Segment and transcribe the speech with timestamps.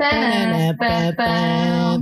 [0.00, 2.00] Eh, cepet, cepet,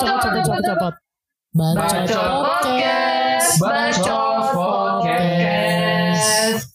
[0.00, 0.94] cepet, cepet, cepet.
[1.52, 2.08] Bacot
[2.40, 3.60] podcast.
[3.60, 6.72] Bacot podcast.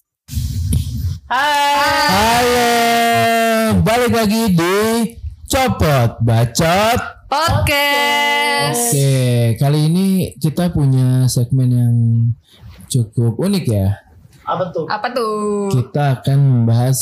[1.26, 2.06] Hai.
[2.14, 2.70] Halo,
[3.82, 4.78] balik lagi di
[5.50, 7.02] Copot Bacot.
[7.34, 8.94] Podcast.
[8.94, 11.98] Oke, kali ini kita punya segmen yang
[12.94, 14.07] cukup unik ya.
[14.48, 14.86] Apa tuh?
[14.88, 15.68] Apa tuh?
[15.76, 17.00] Kita akan membahas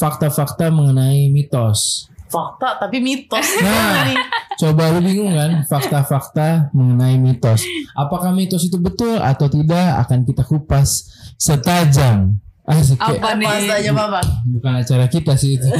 [0.00, 2.08] fakta-fakta mengenai mitos.
[2.26, 3.44] Fakta tapi mitos.
[3.60, 4.16] Nah,
[4.56, 7.62] coba lu bingung kan fakta-fakta mengenai mitos.
[7.92, 12.40] Apakah mitos itu betul atau tidak akan kita kupas setajam.
[12.66, 13.46] Asik, kayak- Apa nih?
[13.46, 14.20] Apa aja apa?
[14.44, 15.68] bukan acara kita sih itu.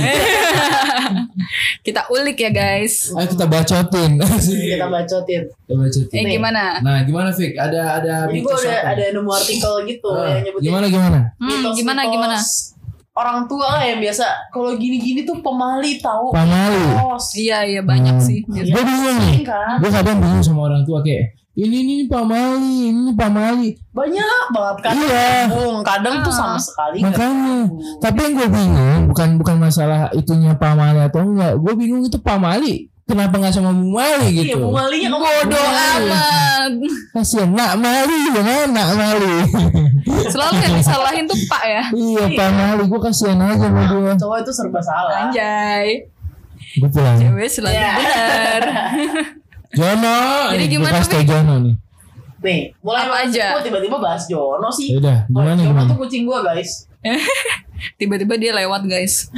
[1.82, 3.10] Kita ulik ya guys.
[3.12, 4.18] Ayo kita bacotin.
[4.18, 4.59] Asik.
[4.68, 5.42] Kita bacotin.
[5.46, 6.16] Kita bacotin.
[6.16, 6.78] Eh gimana?
[6.80, 7.54] Nah, gimana Fik?
[7.54, 8.90] Ada ada Ini gue mitos udah apa?
[8.92, 11.18] ada nemu artikel gitu Ah, yang nyebutin gimana gimana?
[11.32, 12.36] Hmm, mitos-mitos gimana gimana?
[13.16, 16.30] Orang tua yang biasa kalau gini-gini tuh pemali tahu.
[16.30, 16.76] Pamali.
[16.76, 17.26] Mitos.
[17.34, 18.24] Iya iya banyak Hmm.
[18.24, 18.38] sih.
[18.45, 19.37] Gue bingung nih.
[19.42, 19.79] Kan?
[19.79, 23.73] Gue kadang bingung sama orang tua kayak ini ini, ini pamali, ini pamali.
[23.90, 24.93] Banyak banget kan.
[24.93, 25.49] Iya.
[25.49, 27.57] Bung, kadang tuh sama sekali nggak Makanya.
[27.65, 27.80] tahu.
[27.98, 31.57] Tapi yang gue bingung bukan bukan masalah itunya pamali atau enggak.
[31.57, 32.93] Gue bingung itu pamali.
[33.07, 34.66] Kenapa nggak sama Bu Mali Iya, gitu?
[34.66, 36.71] Bu Malinya kamu Bodoh amat.
[37.15, 39.35] Kasian nak Mali gimana nak Mali?
[40.35, 41.82] Selalu yang disalahin tuh Pak ya.
[41.95, 44.13] iya Pak Mali gue kasihan aja sama dia.
[44.18, 45.24] Cowok itu serba salah.
[45.24, 46.02] Anjay.
[46.76, 47.16] Gue pulang.
[47.16, 47.91] Cewek selalu Iya.
[47.95, 48.63] benar.
[49.77, 50.16] Jono.
[50.49, 51.29] Jadi Nih, gimana, Gue tau Fik?
[51.29, 51.74] Jono nih.
[52.38, 53.46] Nih, mulai Apa aja?
[53.52, 54.87] Kok tiba-tiba bahas Jono sih.
[54.88, 55.88] Ya udah, Oh, gimana Jono gimana?
[55.88, 56.88] tuh kucing gua guys.
[57.99, 59.29] Tiba-tiba dia lewat guys.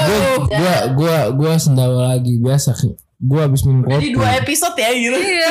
[0.00, 0.18] gue
[0.50, 2.72] gua gua gua sendawa lagi biasa
[3.16, 5.14] gua habis minum Jadi kopi dua episode ya gitu.
[5.14, 5.50] Iya.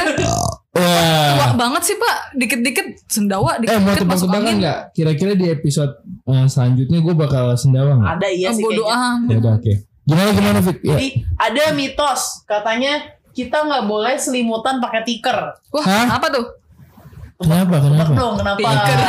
[0.71, 2.15] wah Wah banget sih Pak.
[2.35, 4.57] Dikit-dikit sendawa, eh mau dikit-dikit masuk angin.
[4.59, 5.93] nggak kira-kira di episode
[6.25, 9.09] eh, selanjutnya gue bakal sendawa nggak Ada iya Oh, sih bodoh kayaknya.
[9.13, 9.29] amat.
[9.29, 9.73] ya udah oke
[10.09, 10.89] gimana gimana Fik ya.
[10.91, 12.93] Jadi ada mitos katanya
[13.29, 15.37] kita nggak boleh selimutan pakai tiker.
[15.69, 16.17] Wah, Hah?
[16.17, 16.45] apa tuh?
[17.39, 18.59] kenapa kenapa dong kenapa?
[18.59, 18.99] Tiker.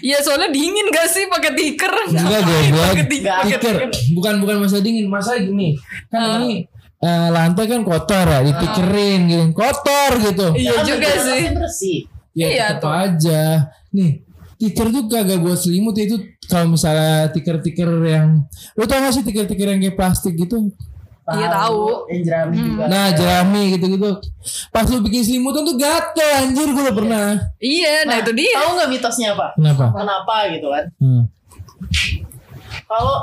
[0.00, 1.92] Iya soalnya dingin gak sih pakai tiker?
[2.08, 3.06] enggak gue gue Pakai
[3.60, 3.76] tiker.
[4.14, 5.76] bukan bukan masa dingin masa gini
[6.08, 6.40] kan Ah.
[6.40, 6.64] ini
[6.96, 11.42] eh, lantai kan kotor ya ditikerin gitu kotor gitu Iya juga sih.
[11.52, 11.98] bersih.
[12.32, 12.92] ya Iya, tetap tuh.
[12.96, 13.40] aja
[13.92, 14.10] nih
[14.64, 19.68] tiker tuh kagak buat selimut itu kalau misalnya tiker-tiker yang lu tau gak sih tiker-tiker
[19.68, 20.72] yang kayak plastik gitu
[21.24, 22.04] Iya, tahu.
[22.06, 22.66] Yang jerami Hmm.
[22.68, 22.84] juga.
[22.84, 24.10] nah jerami gitu-gitu
[24.68, 27.26] pas lu bikin selimutan tuh gatel anjir gue udah pernah
[27.56, 28.56] Iya, nah, itu dia.
[28.58, 29.46] Tahu nggak mitosnya apa?
[29.54, 30.84] kenapa Kenapa gitu kan?
[30.94, 31.22] hmm.
[32.84, 33.16] Kalau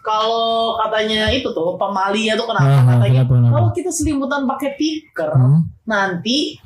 [0.00, 0.46] kalau
[0.78, 3.52] katanya itu tuh pemalinya tuh kenapa Nah, katanya kenapa, kenapa?
[3.52, 5.60] kalau kita selimutan pakai tiker Hmm.
[5.84, 6.56] nanti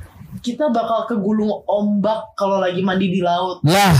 [0.42, 3.62] kita bakal kegulung ombak kalau lagi mandi di laut.
[3.62, 3.94] lah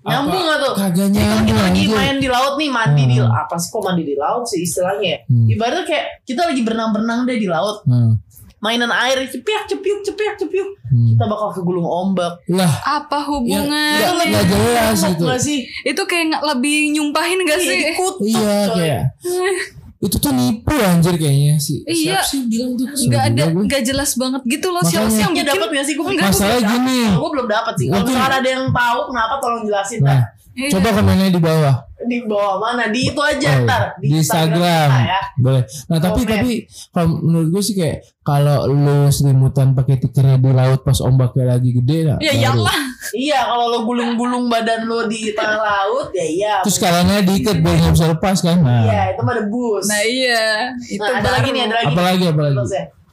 [0.00, 0.74] Nyambung apa- nggak tuh?
[0.74, 3.32] kagak nyambung kita lagi main di laut nih mandi di Hmm.
[3.34, 5.18] apa sih kok mandi di laut sih istilahnya ya?
[5.26, 5.46] Hmm.
[5.46, 8.16] Ibaratnya kayak kita lagi berenang-berenang deh di laut, Hmm.
[8.58, 11.12] mainan air cepiak cepiuk cepiak cepiuk, Hmm.
[11.12, 12.32] kita bakal kegulung ombak.
[12.46, 13.96] lah Apa ya, hubungan?
[14.00, 15.58] nggak nggak jelas itu nggak sih?
[15.82, 17.68] Itu kayak nggak lebih nyumpahin gak sih?
[17.74, 18.76] Iya, dikutuk, iya coy.
[18.78, 19.02] kayak
[20.00, 22.18] itu tuh nipu anjir kayaknya sih Iya.
[22.18, 23.62] siapa sih bilang tuh Nggak ada, Gila gue.
[23.68, 24.80] nggak jelas banget gitu loh.
[24.82, 25.52] Siapa sih yang Ya bikin?
[25.52, 25.94] dapat nggak sih?
[25.94, 27.00] Gue Masalahnya gini.
[27.12, 27.86] Gue belum dapat sih.
[27.86, 30.24] Kalau misalkan ada yang tahu kenapa tolong jelasin nah.
[30.60, 30.70] Iya.
[30.72, 35.04] coba komennya di bawah di bawah mana di itu aja Oh, ntar di Instagram, kita
[35.06, 35.20] ya.
[35.36, 35.62] boleh.
[35.86, 36.32] Nah tapi Komen.
[36.32, 36.50] tapi
[36.90, 41.70] kalau menurut gue sih kayak kalau lu selimutan pakai tikernya di laut pas ombaknya lagi
[41.72, 42.78] gede, nah, Ya iyalah.
[43.10, 46.54] Iya kalau lo gulung-gulung badan lo di tengah laut ya iya.
[46.60, 48.58] Terus kalanya diikat biar nggak bisa lepas kan?
[48.58, 49.84] Nah, Iya itu mah debus.
[49.84, 50.44] Nah iya,
[50.82, 51.34] itu Nah, ada baru.
[51.36, 51.86] lagi nih ada lagi.
[51.90, 52.56] apalagi apalagi.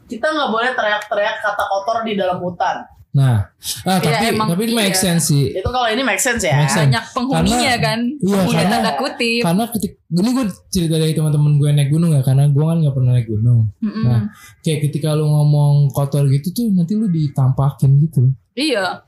[0.08, 2.88] Kita nggak boleh teriak-teriak kata kotor di dalam hutan.
[3.10, 3.50] Nah,
[3.84, 5.00] ah, Ya, tapi emang tapi itu make iya.
[5.00, 5.50] sense sih.
[5.52, 6.54] Itu kalau ini make sense ya.
[6.56, 6.86] Make sense.
[6.88, 8.00] Banyak penghuninya Karena- kan.
[8.16, 9.42] Iya, Penghuni karena- tanda kutip.
[9.42, 12.94] Karena ketik ini gue cerita dari teman-teman gue naik gunung ya, karena gue kan nggak
[12.94, 13.60] pernah naik gunung.
[13.80, 14.04] Mm-mm.
[14.04, 14.22] Nah,
[14.62, 18.22] kayak ketika lu ngomong kotor gitu tuh nanti lu ditampakin gitu.
[18.54, 19.02] Iya.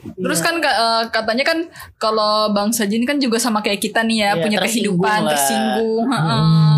[0.00, 1.58] Terus kan ka- eh, katanya kan
[1.96, 5.30] kalau bangsa jin kan juga sama kayak kita nih ya Iya, punya tersinggung kehidupan lah.
[5.30, 6.04] tersinggung.
[6.08, 6.40] heeh.
[6.40, 6.69] Hmm.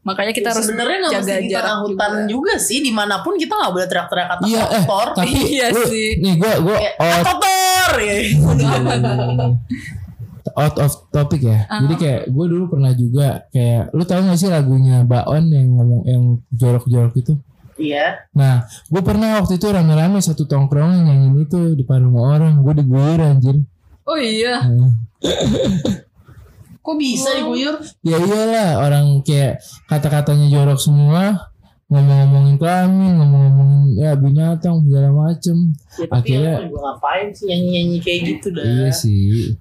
[0.00, 2.24] Makanya kita Ya, harus sebenarnya nggak jaga mesti di jarak tengah hutan juga.
[2.26, 2.54] juga.
[2.58, 5.08] sih di mana pun kita nggak boleh teriak-teriak kata Iya, eh, kotor.
[5.12, 6.08] tapi Iya lu, sih.
[6.16, 8.16] nih gue gue Kayak, out, "Ah, kotor ya.
[10.56, 11.58] out of topic ya.
[11.66, 11.80] Ah.
[11.80, 16.02] Jadi kayak gue dulu pernah juga kayak lu tahu gak sih lagunya Baon yang ngomong
[16.04, 17.32] yang jorok-jorok itu?
[17.76, 18.28] Iya.
[18.30, 22.60] Nah, gue pernah waktu itu rame-rame satu tongkrongan nyanyiin itu depan rumah orang.
[22.60, 23.56] Gue diguyur anjir.
[24.02, 24.60] Oh iya.
[24.60, 24.90] Nah,
[26.80, 27.76] Kok bisa diguyur?
[28.00, 31.52] ya iyalah orang kayak kata-katanya jorok semua.
[31.90, 35.74] Ngomong-ngomongin kelamin, ngomong-ngomongin ya binatang segala macem.
[35.98, 38.62] Ya, tapi Akhirnya- yang gue ngapain sih nyanyi-nyanyi kayak gitu dah.
[38.62, 39.58] Iya sih.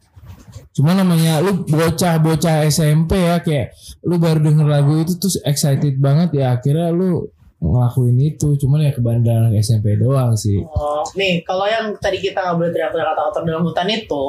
[0.70, 3.74] Cuma namanya lu bocah-bocah SMP ya kayak
[4.06, 7.28] lu baru denger lagu itu terus excited banget ya akhirnya lu
[7.58, 8.56] ngelakuin itu.
[8.56, 10.62] Cuman ya kebandaran anak SMP doang sih.
[10.62, 14.24] Oh, nih kalau yang tadi kita nggak boleh teriak-teriak kata-kata dalam hutan itu,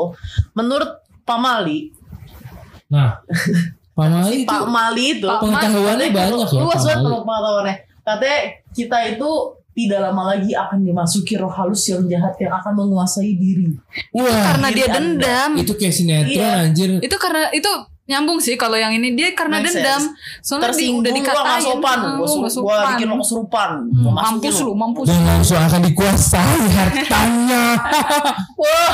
[0.57, 0.91] menurut
[1.23, 1.93] Pak Mali,
[2.91, 3.23] Nah,
[3.97, 6.61] Pak Mali itu Pak Mali itu pengetahuannya banyak ya.
[6.61, 7.75] luas Pak banget pengetahuannya.
[8.01, 8.39] Katanya
[8.71, 9.31] kita itu
[9.71, 13.71] tidak lama lagi akan dimasuki roh halus yang jahat yang akan menguasai diri.
[14.11, 14.99] Wah, karena dia Anda.
[14.99, 15.51] dendam.
[15.57, 16.51] itu kayak sinetron Iya.
[16.65, 16.91] anjir.
[16.99, 17.71] Itu karena itu
[18.03, 19.79] nyambung sih kalau yang ini dia karena Make sense.
[19.79, 20.03] dendam.
[20.43, 21.47] Soalnya di, Tersinggung udah gua dikatain.
[21.47, 22.85] nggak sopan, gua, gua sopan.
[22.91, 25.07] bikin lo kesurupan, Hmm, Gua mampus lu, mampus.
[25.07, 27.65] Dan langsung akan dikuasai hartanya.
[28.61, 28.93] Wah,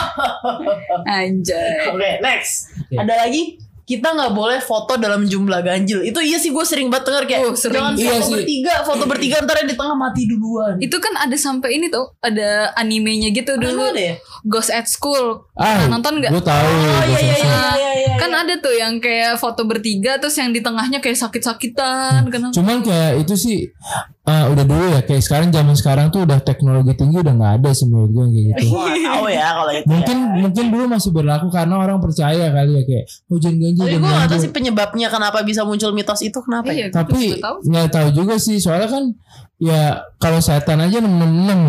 [1.07, 1.89] Anjay.
[1.89, 2.53] oke next.
[2.79, 2.95] Oke.
[2.97, 3.43] Ada lagi
[3.87, 6.03] kita nggak boleh foto dalam jumlah ganjil.
[6.03, 7.79] Itu iya sih gue sering banget denger kayak Oh, sering.
[7.79, 8.35] jangan Iya foto sih.
[8.35, 10.75] bertiga, foto bertiga ntar yang di tengah mati duluan.
[10.77, 13.87] Itu kan ada sampai ini tuh, ada animenya gitu dulu.
[13.87, 14.15] Emang ada ya?
[14.43, 15.47] Ghost at School.
[15.55, 16.31] Ah, Pernah nonton nggak?
[16.31, 16.67] Gue tahu.
[16.67, 17.93] Oh iya iya iya iya.
[17.95, 18.43] iya, Kan iya.
[18.43, 22.27] ada tuh yang kayak foto bertiga terus yang di tengahnya kayak sakit-sakitan.
[22.27, 22.53] Kenapa?
[22.53, 23.59] Cuman kayak itu sih
[24.27, 27.71] eh, udah dulu ya kayak sekarang zaman sekarang tuh udah teknologi tinggi udah nggak ada
[27.71, 28.67] sih menurut gue kayak gitu.
[29.07, 29.87] Tahu ya kalau itu.
[29.87, 30.35] mungkin ya.
[30.43, 33.39] mungkin dulu masih berlaku karena orang percaya kali ya kayak oh
[33.79, 34.41] Tapi gue gak tau ganjil.
[34.41, 36.77] sih penyebabnya kenapa bisa muncul mitos itu kenapa ya?
[36.79, 37.57] Iya, gua Tapi tahu.
[37.65, 39.05] nggak tahu juga sih soalnya kan
[39.57, 39.83] ya
[40.17, 41.09] kalau setan aja 666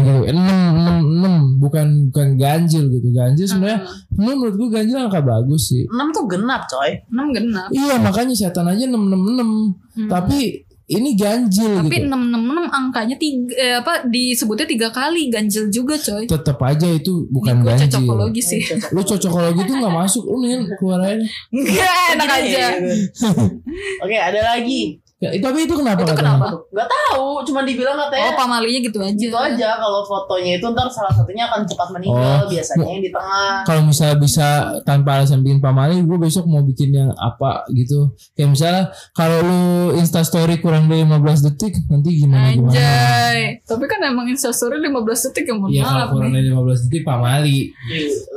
[0.01, 3.95] gitu 666 bukan bukan ganjil gitu ganjil sebenarnya Hmm.
[4.17, 6.91] menurut gue ganjil angka bagus sih 6 tuh genap coy.
[7.07, 7.67] Enam genap.
[7.69, 10.07] iya makanya setan aja 666 Hmm.
[10.07, 15.95] tapi ini ganjil Tapi gitu 666 angkanya tiga, eh, apa disebutnya tiga kali ganjil juga
[15.95, 16.23] coy.
[16.23, 18.61] tetap aja itu bukan Ini gua ganjil cocokologi sih.
[18.89, 21.19] lu cocokologi itu nggak masuk lu nih keluar aja
[21.49, 22.47] Enggak enak aja.
[22.47, 23.03] ya, gitu.
[24.03, 25.03] Oke ada lagi.
[25.17, 26.45] Ya, tapi itu kenapa Itu kenapa?
[26.69, 29.17] Gak tahu, cuma dibilang Oh katanya pamalinya gitu aja.
[29.17, 32.45] gitu aja kalau fotonya itu ntar salah satunya akan cepat meninggal Oh.
[32.45, 33.65] biasanya yang di tengah.
[33.65, 34.47] Kalau misalnya bisa
[34.83, 38.13] tanpa alasan bikin pamali, gue besok mau bikin yang apa gitu.
[38.37, 39.61] Kayak misalnya kalau lu
[39.97, 42.69] Insta story kurang dari 15 detik, nanti gimana gimana?
[42.69, 43.65] Anjay.
[43.65, 44.93] Tapi kan emang instastory 15
[45.25, 47.59] detik yang mohon Iya kalau kurang dari 15 detik pamali.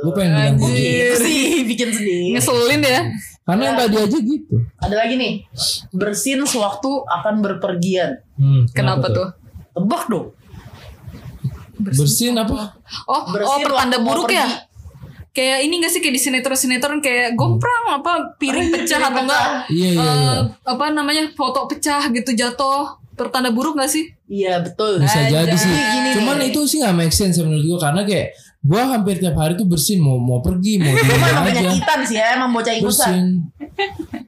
[0.01, 0.73] Gue pengen bilang gitu.
[0.73, 2.21] Gitu sih bikin sedih.
[2.33, 3.01] Ngeselin ya.
[3.41, 4.55] Karena yang tadi aja gitu.
[4.77, 5.33] Ada lagi nih
[5.91, 8.21] bersin sewaktu akan berpergian.
[8.37, 9.27] Hmm, Kenapa tuh?
[9.71, 10.27] Tebak dong.
[11.81, 12.77] Bersin apa?
[13.05, 14.45] Oh, oh Bersin pertanda waktu mau buruk ya?
[14.45, 14.69] pergi.
[15.31, 19.43] Kayak ini gak sih kayak di sinetron-sinetron kayak gomprang apa piring pecah Piring atau enggak
[19.71, 20.11] Iya iya iya.
[20.35, 24.11] eh, apa namanya foto pecah gitu jatuh pertanda buruk gak sih?
[24.27, 24.99] Iya betul.
[24.99, 25.47] Bisa Anjay.
[25.47, 25.71] jadi sih.
[25.71, 26.51] Gini Cuman nih.
[26.51, 28.27] itu sih gak make sense menurut gue karena kayak
[28.61, 31.41] gue hampir tiap hari tuh bersin mau mau pergi mau di rumah aja.
[31.49, 32.85] penyakitan sih ya, emang bocah ikutan.
[32.85, 33.25] bersin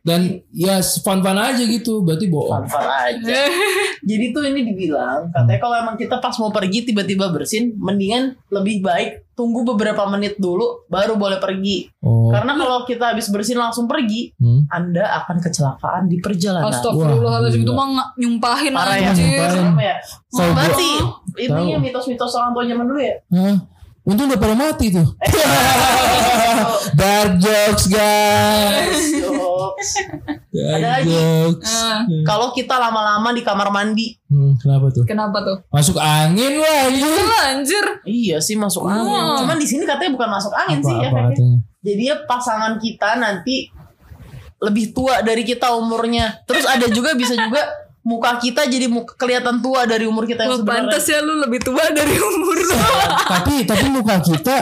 [0.04, 0.22] dan
[0.52, 3.40] ya fun fun aja gitu berarti bohong Fun-fun aja.
[4.10, 8.84] Jadi tuh ini dibilang katanya kalau emang kita pas mau pergi tiba-tiba bersin, mendingan lebih
[8.84, 11.88] baik tunggu beberapa menit dulu baru boleh pergi.
[12.04, 14.68] oh Karena kalau kita habis bersin langsung pergi, hmm.
[14.70, 16.70] Anda akan kecelakaan di perjalanan.
[16.70, 19.64] Astagfirullahaladzim itu mah nyumpahin Parah ya, nyumpahin.
[19.64, 19.96] Serem ya.
[21.34, 21.86] Intinya Tahu.
[21.86, 23.16] mitos-mitos orang tua zaman dulu ya.
[23.34, 23.56] Hah?
[24.04, 25.08] Untung udah pada mati tuh.
[26.94, 29.00] Dark jokes guys.
[29.16, 29.90] Jokes.
[30.52, 31.08] Dark Ada lagi.
[31.08, 31.72] jokes.
[31.72, 32.04] Ah.
[32.24, 35.06] Kalau kita lama-lama di kamar mandi, Hmm, kenapa tuh?
[35.06, 35.58] Kenapa tuh?
[35.70, 37.06] Masuk angin wah anjir.
[37.22, 37.86] Lah, anjir.
[38.04, 39.06] iya sih masuk angin.
[39.08, 39.38] Oh.
[39.40, 41.24] Cuman di sini katanya bukan masuk angin Apa, sih apa efeknya.
[41.30, 41.58] katanya?
[41.80, 43.56] Jadi ya pasangan kita nanti
[44.58, 46.42] lebih tua dari kita umurnya.
[46.44, 47.62] Terus ada juga bisa juga
[48.04, 50.92] muka kita jadi muka, kelihatan tua dari umur kita yang sebenarnya.
[50.92, 52.76] pantas ya lu lebih tua dari umur lu.
[53.26, 54.58] tapi tapi muka kita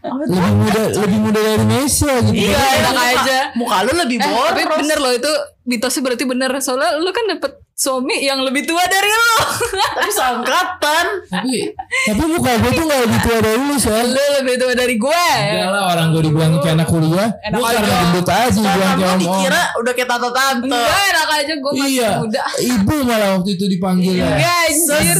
[0.00, 2.48] lebih muda lebih muda dari Messi gitu.
[2.48, 3.38] Iya, enak aja.
[3.52, 4.48] Muka lu lebih Eh, boros.
[4.48, 5.30] tapi bener loh itu
[5.64, 6.50] mitosnya berarti bener.
[6.58, 9.36] Soalnya lu kan dapet suami yang lebih tua dari lu.
[9.94, 11.06] Tapi seangkatan.
[11.24, 14.02] Tapi tapi muka gue tuh gak lebih tua dari lu soal.
[14.04, 15.24] lu lebih tua dari gue.
[15.30, 17.28] Enggak lah orang gue dibilang kayak anak kuliah.
[17.30, 17.78] Gue aja.
[17.78, 20.66] karena gendut aja dibilang Kamu kayak om dikira udah kayak tante-tante.
[20.66, 22.42] Enggak enak aja gue masih Iya, muda.
[22.58, 24.26] ibu malah waktu itu dipanggil ya.
[24.28, 25.16] Enggak anjir.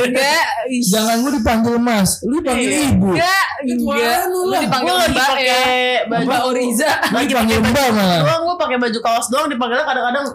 [0.00, 0.46] Enggak.
[0.88, 2.80] Jangan gue dipanggil mas, lu dipanggil Iya.
[2.88, 3.08] ibu.
[3.12, 3.46] Enggak.
[3.60, 4.18] Itu Enggak.
[4.24, 5.26] Lu dipanggil mbak ya.
[5.28, 5.66] pakai
[6.08, 6.90] baju Mbak Oriza.
[6.90, 8.20] Lu Lagi dipanggil pakai mbak malah.
[8.24, 10.26] doang, gue pakai baju kaos doang dipanggilnya kadang-kadang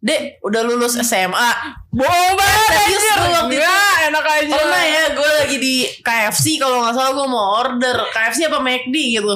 [0.00, 1.50] Dek, udah lulus SMA.
[1.92, 3.16] Bohong banget Serius anjir.
[3.20, 3.60] lu waktu itu?
[3.60, 4.54] Enggak enak aja.
[4.56, 8.96] Pernah ya, gue lagi di KFC kalau nggak salah gue mau order KFC apa McD
[8.96, 9.34] gitu.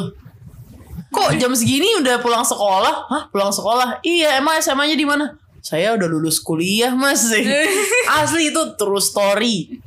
[1.13, 2.95] Kok jam segini udah pulang sekolah?
[3.07, 4.01] Hah, pulang sekolah?
[4.01, 5.37] Iya, emang SMA-nya di mana?
[5.61, 7.25] Saya udah lulus kuliah, Mas.
[8.21, 9.81] Asli itu true story.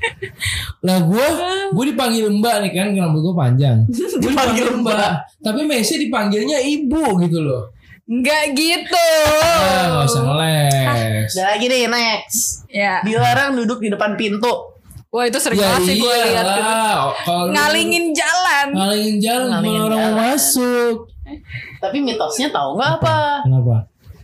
[0.81, 1.27] Lah gue,
[1.73, 3.77] gue dipanggil mbak nih kan, rambut gue panjang.
[3.89, 5.37] Gue Dipanggil mbak.
[5.41, 7.69] Tapi Messi dipanggilnya ibu gitu loh.
[8.07, 9.09] Enggak gitu.
[9.35, 11.31] Ah, gak usah ngeles.
[11.35, 12.63] Ada lagi nih, next.
[12.71, 13.03] Ya.
[13.03, 14.79] Dilarang duduk di depan pintu.
[15.07, 16.75] Wah itu sering Ya banget sih gue lihat gitu.
[17.55, 18.67] Ngalingin jalan.
[18.75, 20.95] ngalingin jalan Ngalingin kalau orang mau masuk.
[21.79, 23.19] Tapi mitosnya tahu nggak apa?
[23.47, 23.77] Kenapa?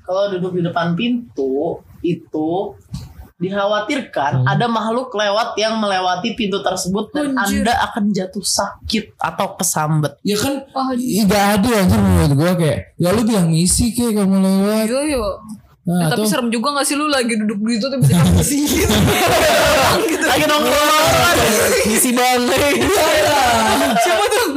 [0.03, 2.75] Kalau duduk di depan pintu itu
[3.41, 7.65] dikhawatirkan ada makhluk lewat yang melewati pintu tersebut dan Anjir.
[7.65, 10.13] Anda akan jatuh sakit atau kesambet.
[10.21, 14.23] Ya kan Wah, Ih, Gak ada anjir menurut gue kayak Ya lu bilang misi kayak
[14.23, 15.27] kamu lewat iya iya.
[15.83, 18.63] Nah, Eh, tapi atau serem juga gak sih lu lagi duduk gitu tapi bisa sih
[20.23, 21.37] Lagi nongkrong,
[21.85, 22.79] isi banget.
[23.99, 24.47] Siapa tuh?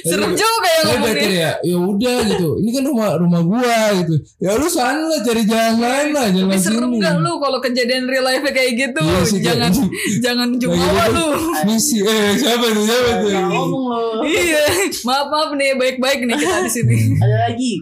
[0.00, 1.06] Serem juga ya Gue ngomongnya.
[1.06, 5.20] better ya Ya udah gitu Ini kan rumah rumah gua gitu Ya lu sana lah
[5.20, 8.72] cari jalan lain lah Jangan Tapi serem sini gak lu kalau kejadian real life kayak
[8.74, 9.00] gitu?
[9.00, 11.14] Iya sih, jangan kayak- jangan jumawa gitu.
[11.14, 11.26] lu.
[11.64, 14.02] Misi Eh siapa tuh Siapa tuh ngomong lo.
[14.24, 14.62] iya.
[15.04, 16.96] Maaf maaf nih baik-baik nih kita di sini.
[17.16, 17.72] Ada lagi.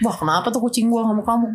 [0.00, 1.46] Wah kenapa tuh kucing gua kamu kamu?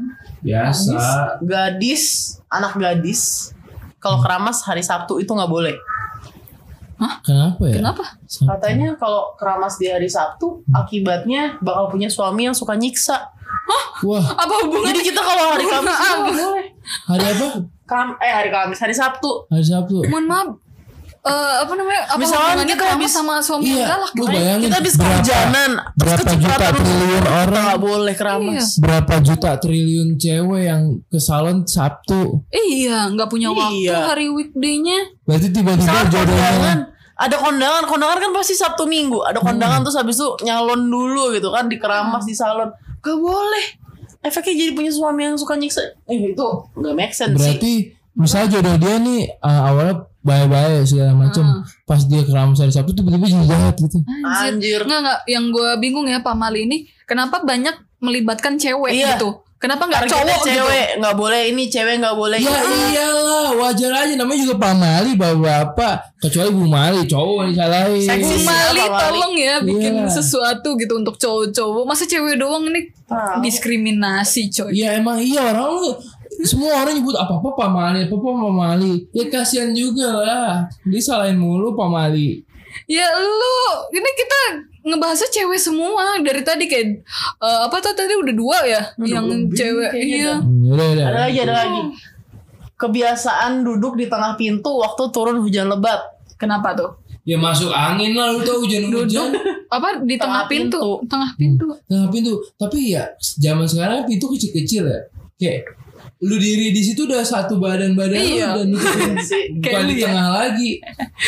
[0.45, 0.93] Biasa
[1.41, 3.51] Gadis, anak gadis.
[3.97, 5.73] Kalau keramas hari Sabtu itu nggak boleh.
[7.21, 8.03] Kenapa ya Kenapa?
[8.25, 13.29] Katanya kalau keramas di hari Sabtu akibatnya bakal punya suami yang suka nyiksa.
[14.05, 14.93] Wah Apa hubungannya?
[14.97, 16.65] Jadi kita kalau hari Kamis nggak boleh.
[17.09, 17.47] hari apa
[17.87, 19.45] Kam eh hari Kamis, hari Sabtu.
[19.49, 20.47] Hari Sabtu Mohon maaf.
[21.27, 22.01] Eh apa namanya?
[22.07, 24.11] Apa hubungannya kita habis- sama suami yang Iya galak?
[24.13, 28.65] Lu bayangin kita habis berapa, berapa juta triliun orang nggak boleh keramas.
[28.79, 34.07] Berapa juta triliun cewek yang ke salon Sabtu Iya, nggak punya waktu Iya.
[34.07, 34.99] hari weekday-nya.
[35.23, 39.19] Berarti tiba-tiba jodohnya ada kondangan, kondangan kan pasti Sabtu Minggu.
[39.19, 39.47] Ada Hmm.
[39.51, 42.69] kondangan terus habis itu nyalon dulu gitu kan di keramas di salon.
[43.01, 43.65] Gak boleh.
[44.19, 45.81] Efeknya jadi punya suami yang suka nyiksa.
[46.05, 47.41] Eh itu gak make sense sih.
[47.41, 47.73] Berarti
[48.13, 49.95] misalnya jodoh dia nih uh, awalnya
[50.27, 51.43] baik-baik segala macam.
[51.47, 51.63] Hmm.
[51.83, 54.03] Pas dia keramas hari Sabtu tiba-tiba jadi jahat gitu.
[54.21, 54.83] Anjir.
[54.83, 55.19] Nggak, nggak.
[55.25, 56.77] Yang gue bingung ya Pak Mali ini.
[57.03, 59.15] Kenapa banyak melibatkan cewek Iya.
[59.15, 59.39] gitu?
[59.57, 60.53] Kenapa nggak Targetnya cowok gitu?
[60.53, 62.77] cewek nggak boleh ini cewek nggak boleh Ya ini.
[62.93, 68.05] iyalah wajar aja namanya juga Pak Mali bapak-bapak kecuali Bu Mali cowok yang disalahin.
[68.21, 69.01] Bu Mali Pak Mali.
[69.01, 70.13] tolong ya bikin Iya.
[70.13, 71.83] sesuatu gitu untuk cowok-cowok.
[71.83, 73.41] Masa cewek doang ini Tahu.
[73.41, 74.71] diskriminasi coy.
[74.73, 75.89] Ya emang iya orang lu
[76.45, 78.93] semua orang nyebut apa apa Pak Mali, apa apa Pak Mali.
[79.15, 80.51] Ya kasihan juga lah.
[80.85, 82.43] Dia salahin mulu Pak Mali.
[82.85, 83.57] Ya lu
[83.89, 84.39] ini kita
[84.85, 87.01] ngebahasnya cewek semua dari tadi kayak
[87.41, 90.37] eh, apa tuh tadi udah dua ya yang lebih cewek iya.
[90.37, 90.39] dah.
[90.45, 91.05] Hmm, Udah, udah.
[91.09, 91.81] Ada lagi ada lagi.
[92.77, 95.97] Kebiasaan duduk di tengah pintu waktu turun hujan lebat.
[96.37, 97.01] Kenapa tuh?
[97.25, 99.33] Ya masuk angin lah lu tau hujan-hujan.
[99.67, 100.79] Apa di tengah, Tengah pintu.
[100.79, 101.09] pintu.
[101.11, 101.67] Tengah pintu.
[101.89, 102.33] Tengah pintu.
[102.55, 104.99] Tapi ya zaman sekarang pintu kecil-kecil ya.
[105.35, 105.73] Kayak
[106.19, 108.57] lu diri di situ udah satu badan-badan Iya.
[108.57, 110.05] lu dan bukan Kayak di ya.
[110.07, 110.71] tengah lagi.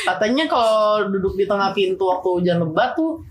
[0.02, 3.22] Katanya kalau duduk di tengah pintu waktu hujan lebat tuh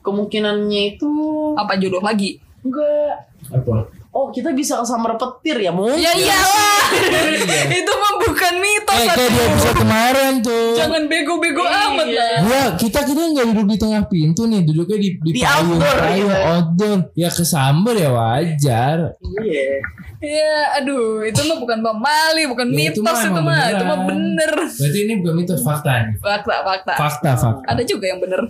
[0.00, 1.10] kemungkinannya itu
[1.54, 2.42] Apa jodoh lagi?
[2.60, 3.30] enggak.
[3.48, 3.86] Apa?
[4.14, 5.98] Oh kita bisa kesambar petir ya mungkin.
[5.98, 6.86] Ya iyalah.
[7.82, 8.94] Itu mah bukan mitos.
[8.94, 10.78] Eh, kayak dia bisa kemarin tuh.
[10.78, 11.82] Jangan bego-bego Iya.
[11.90, 12.34] amat lah.
[12.46, 15.96] Ya kita kita nggak duduk di tengah pintu nih, duduknya di di, Di payung, outdoor,
[15.98, 16.98] payung, outdoor.
[17.18, 18.98] Ya kesambar ya wajar.
[19.18, 19.82] Iya.
[20.24, 23.98] Ya, aduh, itu mah bukan pamali, bukan Ya, itu mitos mah itu mah, itu mah
[24.08, 24.52] bener.
[24.56, 26.14] Berarti ini bukan mitos fakta nih.
[26.16, 26.92] Fakta, fakta.
[26.96, 27.66] Fakta, fakta.
[27.66, 28.46] Ada juga yang bener.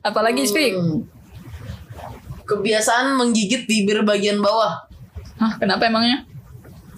[0.00, 0.72] Apalagi speak.
[2.54, 4.84] Kebiasaan menggigit bibir bagian bawah.
[5.34, 6.22] Hah, kenapa emangnya?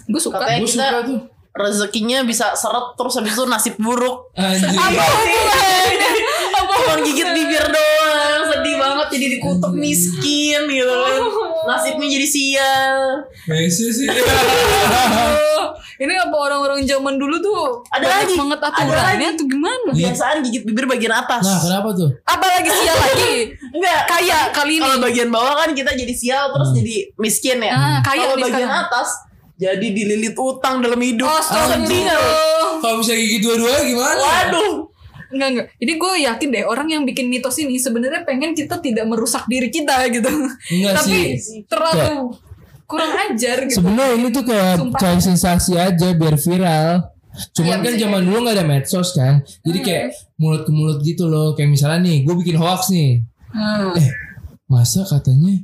[0.05, 0.37] Gue suka.
[0.37, 1.19] Katanya Gue kita suka tuh.
[1.55, 4.29] rezekinya bisa seret terus habis itu nasib buruk.
[4.33, 4.69] Anjir.
[4.69, 6.11] Apa hubungannya?
[6.51, 11.19] Apa Cuma gigit bibir doang, sedih banget jadi dikutuk miskin gitu kan.
[11.65, 12.99] Nasibnya jadi sial.
[13.45, 14.07] Messi sih.
[15.95, 18.35] Ini apa orang-orang zaman dulu tuh Ada lagi.
[18.35, 18.99] banget aturannya
[19.31, 19.39] lagi.
[19.39, 19.89] tuh gimana?
[19.89, 21.39] Kebiasaan gigit bibir bagian atas.
[21.39, 22.09] Nah, kenapa tuh?
[22.21, 23.35] Apalagi sial lagi.
[23.75, 24.83] Enggak, Kaya kali ini.
[24.83, 27.71] kalau bagian bawah kan kita jadi sial terus jadi miskin ya.
[27.71, 28.85] Ah, kaya kalau bagian sekarang.
[28.85, 29.09] atas
[29.55, 31.23] jadi dililit utang dalam hidup.
[31.25, 32.03] Oh, Sedih?
[32.83, 34.19] Kalau bisa gigi dua-dua gimana?
[34.19, 34.71] Waduh.
[35.35, 35.67] Enggak enggak.
[35.75, 39.67] Jadi gue yakin deh orang yang bikin mitos ini sebenarnya pengen kita tidak merusak diri
[39.67, 40.31] kita gitu.
[40.71, 41.67] Enggak Tapi sih.
[41.67, 42.31] terlalu
[42.87, 43.83] kurang ajar gitu.
[43.83, 47.11] Sebenarnya ini tuh kayak cari sensasi aja biar viral.
[47.51, 49.43] Cuman Iya, kan zaman dulu nggak ada medsos kan.
[49.67, 50.05] Jadi kayak
[50.39, 51.51] mulut ke mulut gitu loh.
[51.51, 53.27] Kayak misalnya nih, gue bikin hoax nih.
[53.51, 53.91] Hmm.
[53.99, 54.07] Eh,
[54.71, 55.59] masa katanya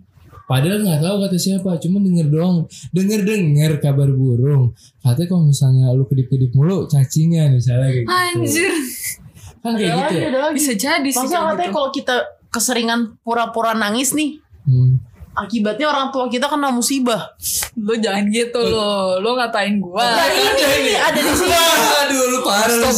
[0.52, 4.76] Padahal nggak tahu kata siapa, cuma denger doang, denger denger kabar burung.
[5.00, 8.12] Katanya kalau misalnya lu kedip-kedip mulu, cacingan misalnya kayak gitu.
[8.12, 8.72] Anjir.
[9.62, 10.28] Kan kayak Ada gitu lagi, ya.
[10.28, 10.54] ada lagi.
[10.54, 11.18] Bisa jadi sih.
[11.22, 11.76] Kayak katanya gitu.
[11.76, 12.16] kalau kita
[12.50, 15.00] keseringan pura-pura nangis nih, Hmm.
[15.34, 17.34] akibatnya orang tua kita kena musibah.
[17.76, 19.18] Lo jangan gitu lo.
[19.18, 20.04] Lo ngatain gua.
[20.04, 20.52] Nah, ini,
[20.84, 21.56] ini ada di sini.
[22.02, 22.90] Aduh, lu parah lu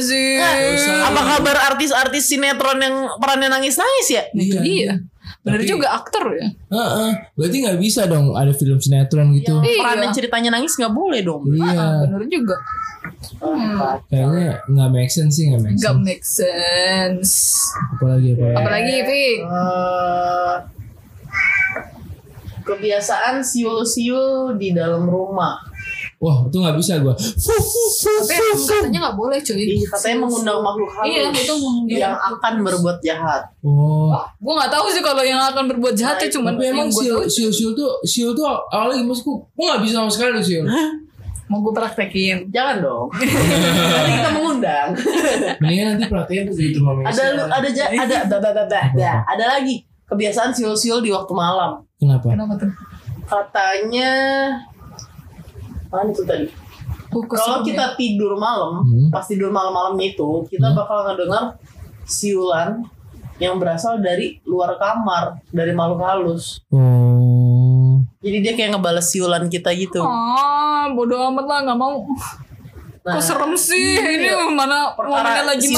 [0.00, 0.40] sih.
[1.02, 4.22] Apa kabar artis-artis sinetron yang perannya nangis-nangis ya?
[4.32, 4.62] Itu Iya.
[4.62, 4.92] dia.
[5.38, 6.48] Bener Tapi- juga aktor ya.
[6.68, 7.10] Heeh.
[7.32, 9.78] berarti nggak bisa dong ada film sinetron gitu Yang Iya.
[9.78, 11.42] perannya ceritanya nangis nggak boleh dong.
[11.48, 12.56] iya Ah, bener juga.
[14.06, 17.32] Kayaknya nggak make sense sih nggak make Gak sense make sense.
[17.94, 19.26] apalagi apalagi Apalagi Vi.
[19.40, 20.54] Eh,
[22.60, 25.56] kebiasaan siul-siul di dalam rumah.
[26.18, 28.34] wah itu nggak bisa gua Tapi
[28.66, 29.78] katanya gak boleh cuy.
[29.78, 31.94] Ih, katanya mengundang makhluk halus Iya itu mengundang.
[31.96, 33.42] yang akan berbuat jahat.
[33.62, 36.98] oh Gue gak tahu sih kalau yang akan berbuat jahat ya cuman tapi emang gue
[36.98, 40.66] siul siul siul tuh siul tuh awalnya gimana sih gua nggak bisa sama sekali siul
[41.48, 42.48] mau gue praktekin.
[42.48, 43.06] Jangan dong.
[43.92, 44.88] Nanti kita mengundang.
[45.58, 49.10] mendingan nanti praktekin tuh di rumah ada lu- ada ja- ada ada ada ada, ada,
[49.26, 51.84] ada lagi kebiasaan siul-siul di waktu malam.
[51.94, 52.70] kenapa Kenapa tuh?
[53.24, 54.10] Katanya
[55.88, 56.46] mana itu tadi?
[57.08, 57.64] Kalau ya.
[57.64, 59.08] kita tidur malam, Hmm.
[59.08, 61.56] pas tidur malam-malamnya itu, kita bakal ngedengar
[62.04, 62.84] siulan
[63.38, 66.60] yang berasal dari luar kamar, dari makhluk halus.
[66.68, 67.17] oh
[68.28, 70.04] Jadi dia kayak ngebales siulan kita gitu.
[70.04, 72.04] Ah, bodo amat lah nggak mau.
[73.08, 73.96] Nah, Kok serem sih?
[73.96, 75.72] Ini mana Perkara momennya lagi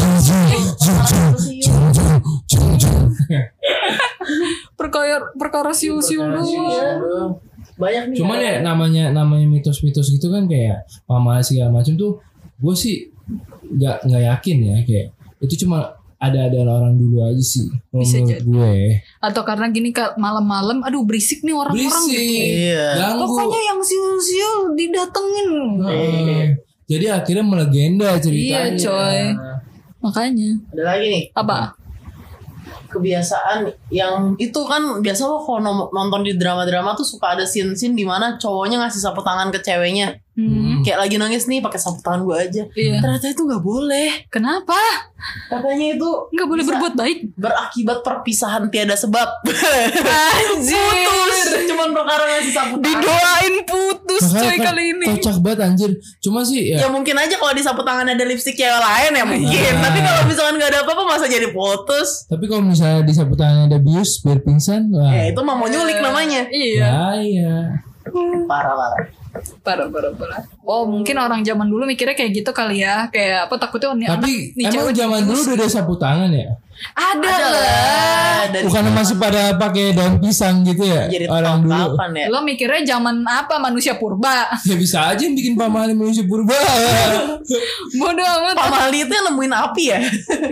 [4.75, 6.47] perkara perkara siul-siul doang.
[6.47, 7.39] siul-siul.
[7.79, 8.19] Banyak nih.
[8.19, 12.19] Cuman ya namanya namanya mitos-mitos gitu kan kayak pamalas segala macam tuh
[12.61, 13.09] gue sih
[13.71, 15.07] nggak nggak yakin ya kayak
[15.41, 17.65] itu cuma ada ada orang dulu aja sih
[17.97, 18.45] Bisa menurut jadi.
[18.45, 18.77] gue
[19.25, 22.45] Atau karena gini Kak, malam-malam aduh berisik nih orang-orang gitu.
[22.69, 22.87] Iya.
[23.01, 25.49] ganggu Pokoknya yang siul-siul didatengin.
[25.81, 26.45] Heeh.
[26.85, 29.21] jadi akhirnya melegenda ceritanya Iya, coy.
[30.05, 30.51] Makanya.
[30.77, 31.25] Ada lagi nih.
[31.33, 31.81] Apa?
[32.91, 38.03] kebiasaan yang itu kan biasa lo kalau nonton di drama-drama tuh suka ada scene-scene di
[38.03, 40.19] mana cowoknya ngasih sapu tangan ke ceweknya.
[40.35, 40.70] Hmm.
[40.81, 42.63] Kayak lagi nangis nih pakai sapu tangan gue aja.
[42.71, 42.99] Iya.
[42.99, 44.09] Ternyata itu nggak boleh.
[44.29, 44.77] Kenapa?
[45.47, 47.17] Katanya itu Nggak boleh berbuat baik.
[47.35, 49.27] berakibat perpisahan tiada sebab.
[49.45, 50.79] Anjir.
[51.67, 52.99] Cuman perkara ngasih sapu tangan.
[52.99, 55.05] Didoain putus Makanya coy kali ini.
[55.07, 58.55] kocak banget anjir cuma sih Ya ya, mungkin aja kalau di sapu tangan ada lipstick
[58.55, 59.73] cewek lain ya mungkin.
[59.73, 59.83] Nah.
[59.87, 62.25] Tapi kalau misalkan nggak ada apa-apa masa jadi putus?
[62.27, 65.67] tapi kalau misalnya di sapu tangannya ada bius biar pingsan wah Eh itu mah mau
[65.67, 66.47] nyulik namanya.
[66.49, 66.87] Iya.
[66.87, 67.53] bahaya
[68.45, 69.01] Parah parah.
[69.63, 70.43] Parah, parah, parah.
[70.67, 73.07] Oh, mungkin orang zaman dulu mikirnya kayak gitu kali ya.
[73.15, 76.31] Kayak apa takutnya nih tapi anak, nih emang cewek zaman dulu udah ada sapu tangan
[76.35, 76.51] ya
[76.97, 78.40] ada, Ada lah.
[78.61, 82.25] Dari bukan masih pada pakai daun pisang gitu ya jadi orang dulu kapan ya?
[82.29, 84.53] Lo mikirnya zaman apa manusia purba?
[84.69, 86.53] ya bisa aja yang bikin pamali manusia purba
[88.01, 88.55] Bodoh amat.
[88.55, 89.99] Pak Mali itu yang nemuin api ya?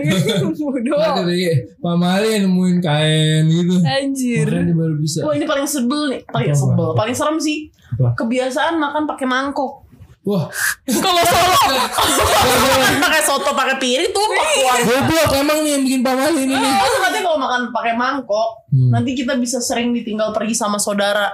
[0.59, 1.23] Bodoh.
[1.23, 4.45] deh pamali yang nemuin kain gitu Anjir.
[4.49, 6.59] Makanya dia baru bisa Wah ini paling sebel nih, paling Apa?
[6.59, 7.57] sebel, paling serem sih.
[7.99, 8.15] Apa?
[8.17, 9.88] Kebiasaan makan pakai mangkok.
[10.21, 10.45] Wah
[10.85, 11.55] Kalau solo,
[13.03, 14.77] pakai soto pakai piring tuh kuah.
[14.79, 18.89] goblok emang nih yang bikin pamali ini nih Terus katanya kalau makan pakai mangkok, Hmm.
[18.91, 21.25] nanti kita bisa sering ditinggal pergi sama saudara.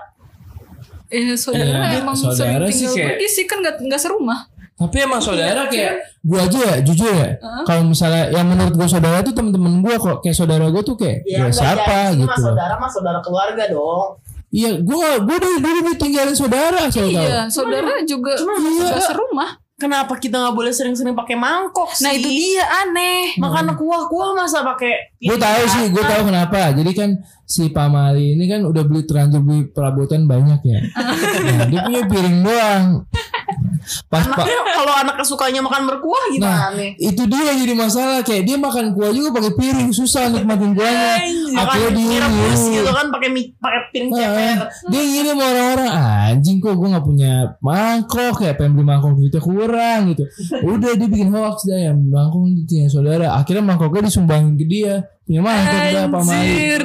[1.08, 4.40] Eh saudara Iya, emang saudara sering sih tinggal kayak- pergi sih kan gak, gak serumah.
[4.74, 7.36] Tapi emang saudara kayak gua aja ya jujur ya.
[7.64, 11.24] Kalau misalnya yang menurut gua saudara tuh temen-temen gua kok kayak saudara gua tuh kayak
[11.24, 12.28] ya, nggak siapa jadi, gitu.
[12.30, 14.20] Mas saudara mah saudara keluarga dong.
[14.56, 17.28] Iya, gua gua dari dulu ditinggalin saudara saya tahu.
[17.28, 18.96] Iya, saudara juga Iya.
[18.96, 19.52] gak serumah.
[19.76, 22.08] Kenapa kita nggak boleh sering-sering pakai mangkok sih?
[22.08, 23.36] Nah itu dia aneh.
[23.36, 26.72] Makan kuah-kuah masa pakai Gue tahu sih, gue tahu kenapa.
[26.72, 30.80] Jadi kan si Pamali ini kan udah beli terlanjur beli perabotan banyak ya.
[31.46, 32.86] Nah, dia punya piring doang.
[34.10, 36.92] Pas pak, kalau anaknya sukanya makan berkuah nah gimana nih?
[36.98, 38.20] itu dia yang jadi masalah.
[38.26, 41.12] Kayak dia makan kuah juga pakai piring susah nikmatin kuahnya.
[41.56, 44.58] Makan Akhirnya dia rebus gitu kan pakai mie pakai piring ceper.
[44.58, 49.42] Ah, dia ngirim orang-orang anjing kok gue nggak punya mangkok kayak pengen beli mangkok duitnya
[49.42, 50.24] kurang gitu
[50.66, 54.94] udah dia bikin hoax dah yang mangkok itu yang saudara akhirnya mangkoknya disumbangin ke dia
[55.26, 56.84] punya mangkok dah Pak Mali Anjir.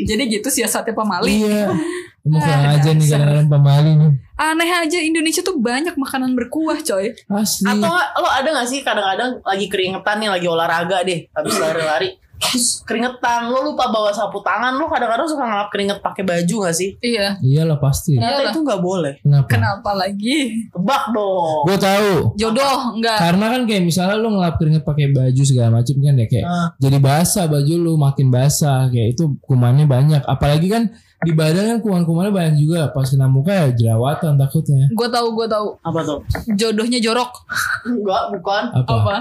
[0.00, 1.30] Jadi gitu siasatnya Pak Mali.
[1.44, 1.68] iya
[2.26, 6.80] emang kurang aja nih kadang-kadang Pak Mali nih Aneh aja Indonesia tuh banyak makanan berkuah
[6.80, 7.12] coy.
[7.28, 12.16] asli Atau lo ada gak sih kadang-kadang lagi keringetan nih lagi olahraga deh habis lari-lari
[12.40, 16.74] terus keringetan lo lupa bawa sapu tangan lo kadang-kadang suka ngelap keringet pakai baju gak
[16.74, 16.96] sih?
[16.98, 17.36] Iya.
[17.38, 18.50] iyalah pasti Ternyata Iyalah.
[18.50, 19.12] itu nggak boleh.
[19.20, 20.36] kenapa Kenapa lagi?
[20.68, 21.62] Tebak dong.
[21.62, 23.18] gue tahu Jodoh enggak.
[23.20, 26.68] karena kan kayak misalnya lu ngelap keringet pakai baju segala macam kan ya kayak Ah.
[26.76, 30.88] jadi basah baju lu makin basah kayak itu kumannya banyak apalagi kan
[31.20, 35.46] di badan kan kuman-kumannya banyak juga pas kena muka ya jerawatan takutnya Gue tahu, gue
[35.46, 35.76] tahu.
[35.78, 36.18] Apa tuh?
[36.50, 37.44] Jodohnya jorok.
[37.84, 38.62] Enggak, bukan.
[38.72, 39.16] apa, Apa?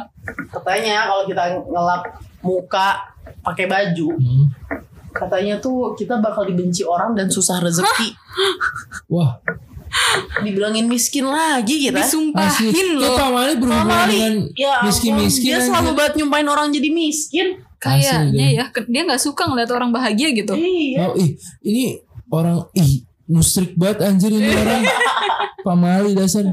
[0.49, 2.01] Katanya kalau kita ngelap
[2.39, 4.45] muka pakai baju, Hmm.
[5.11, 8.15] katanya tuh kita bakal dibenci orang dan susah rezeki.
[9.13, 9.39] wah
[10.45, 11.97] Dibilangin miskin lagi kita.
[11.97, 13.17] asli Disumpahin ya loh.
[13.33, 17.47] Mali berhubungan dengan ya ampun, miskin-miskin dia selalu banget nyumpahin orang jadi miskin.
[17.81, 20.53] Kayaknya ya dia nggak suka ngeliat orang bahagia gitu.
[20.53, 21.09] Iya.
[21.09, 21.33] Oh ih,
[21.65, 21.97] ini
[22.29, 24.83] orang ih musrik banget anjir ini orang.
[25.59, 26.49] Pamali dasar.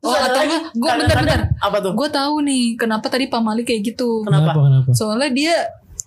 [0.00, 0.70] Oh ada atau?
[0.72, 1.40] Gue kadang-kadang- bentar-bentar.
[1.60, 1.92] Apa tuh?
[1.92, 4.22] Gue tahu nih kenapa tadi Pak Mali kayak gitu.
[4.24, 4.54] Kenapa?
[4.54, 4.90] Kenapa?
[4.90, 5.54] Soalnya dia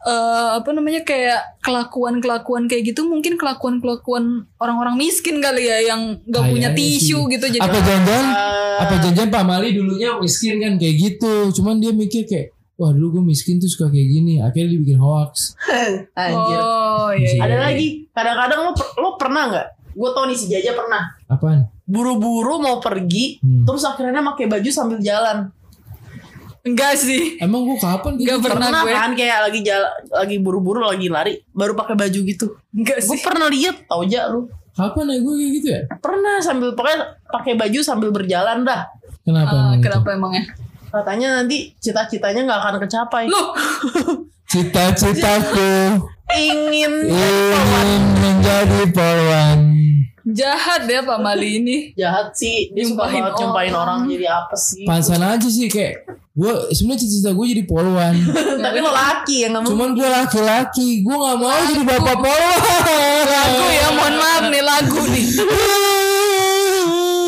[0.01, 4.23] eh, apa namanya kayak kelakuan-kelakuan kayak gitu mungkin kelakuan-kelakuan
[4.55, 7.31] orang-orang miskin kali ya yang gak punya Kayaknya tisu sih.
[7.31, 11.33] gitu jadi Apa jangan Eh, apa jangan Pak Mali dulunya miskin kan kayak gitu.
[11.53, 14.33] Cuman dia mikir kayak wah dulu gue miskin tuh suka kayak gini.
[14.37, 15.55] Akhirnya dia bikin hoax.
[16.15, 16.59] Anjir.
[16.59, 17.29] Oh iya.
[17.29, 17.41] iya.
[17.41, 17.87] Ada lagi.
[18.09, 19.67] Kadang-kadang lo per- lo pernah nggak?
[19.91, 21.03] Gue tau nih si Jaja pernah.
[21.25, 21.71] Apaan?
[21.83, 23.63] Buru-buru mau pergi, Hmm.
[23.63, 25.53] terus akhirnya pakai baju sambil jalan.
[26.61, 27.37] Enggak sih.
[27.37, 28.25] Emang gue kapan gitu?
[28.25, 28.89] Enggak pernah gue.
[28.89, 32.57] kan kayak lagi jalan, lagi buru-buru lagi lari, baru pakai baju gitu.
[32.71, 33.21] Enggak Gue sih.
[33.21, 34.49] pernah lihat, tau aja lu.
[34.73, 35.81] Kapan ya gue kayak gitu ya?
[35.95, 38.81] Pernah sambil pakai pakai baju sambil berjalan dah.
[39.21, 39.83] Kenapa Ah, emang itu?
[39.85, 40.43] kenapa emangnya?
[40.95, 43.23] Katanya nanti cita-citanya nggak akan kecapai.
[43.27, 43.51] Loh,
[44.51, 45.99] Cita-citaku
[46.31, 49.59] Ingin ingin menjadi polwan.
[50.25, 51.77] jahat ya Pak Mali ini.
[51.93, 53.97] jahat sih, dia suka Nyumpahin banget nyumpahin orang.
[54.01, 54.81] orang jadi apa sih?
[54.83, 58.15] Pansan aja sih kayak gue sebenarnya cita-cita gue jadi polwan.
[58.63, 59.69] Tapi lo laki yang nggak mau.
[59.69, 62.59] Cuman gue laki-laki, gue nggak mau jadi bapak polwan.
[63.27, 65.25] Lagu ya, mohon maaf nih lagu nih.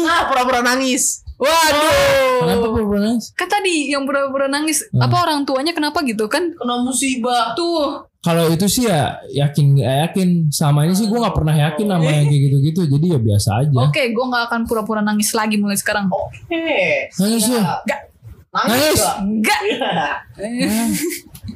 [0.07, 1.26] Ah, pura-pura nangis.
[1.37, 2.41] Waduh.
[2.41, 3.29] Kenapa pura-pura nangis?
[3.31, 5.05] Kan tadi yang pura-pura nangis, Hmm.
[5.05, 6.49] apa orang tuanya kenapa gitu kan?
[6.51, 7.53] Kena musibah.
[7.53, 10.29] Tuh, Kalau itu sih ya yakin nggak yakin.
[10.49, 12.81] Sama ini sih gue nggak pernah yakin sama yang kayak gitu-gitu.
[12.89, 13.79] Jadi ya biasa aja.
[13.87, 16.09] oke, gue nggak akan pura-pura nangis lagi mulai sekarang.
[16.09, 17.07] Oke.
[17.15, 17.79] Nangis ya?
[17.79, 18.01] Enggak.
[18.49, 18.99] Nangis.
[19.21, 19.59] Enggak.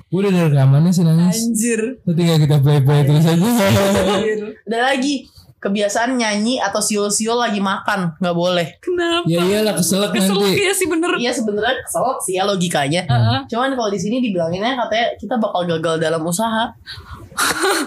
[0.08, 1.38] Gue udah ada rekamannya sih nangis.
[1.42, 1.82] Anjir.
[2.04, 3.50] Nanti tinggal kita play-play terus aja.
[4.64, 5.14] Ada lagi
[5.62, 8.82] kebiasaan nyanyi atau siul-siul lagi makan nggak boleh.
[8.82, 9.30] Kenapa?
[9.30, 10.66] ya iyalah keselak Keselak nanti.
[10.66, 11.12] ya sih bener.
[11.16, 13.06] Iya sebenarnya keselak sih ya logikanya.
[13.06, 13.40] Heeh.
[13.46, 16.74] Cuman kalau di sini dibilanginnya katanya kita bakal gagal dalam usaha.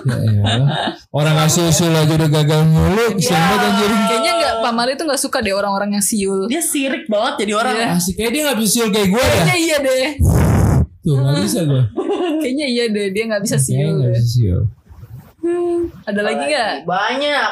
[0.06, 0.94] Ya iyalah.
[1.10, 3.18] Orang ngasih usul aja udah gagal mulu.
[3.18, 3.90] Kesian banget anjir.
[3.90, 6.46] Kayaknya nggak Pak Mali tuh nggak suka deh orang-orang yang siul.
[6.46, 7.74] Dia sirik banget jadi orang.
[7.74, 7.86] Iya.
[7.98, 9.34] Asik kayak dia gak bisa siul kayak gue ya.
[9.34, 10.06] Kayaknya iya deh.
[11.02, 11.82] Tuh gak bisa gue.
[12.38, 13.98] Kayaknya iya deh dia nggak bisa Kayaknya siul.
[13.98, 14.62] gak bisa siul.
[16.08, 16.74] Ada lagi nggak?
[16.88, 17.50] Banyak.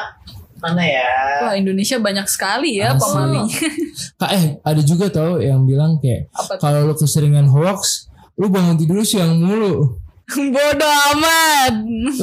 [0.63, 1.11] Mana ya?
[1.43, 2.95] Wah Indonesia banyak sekali ya.
[2.95, 3.43] Mali.
[4.19, 6.31] Kak eh ada juga tau yang bilang kayak
[6.63, 8.07] kalau lu keseringan hoax,
[8.39, 9.99] lu bangun tidur siang mulu.
[10.55, 11.73] Bodoh amat.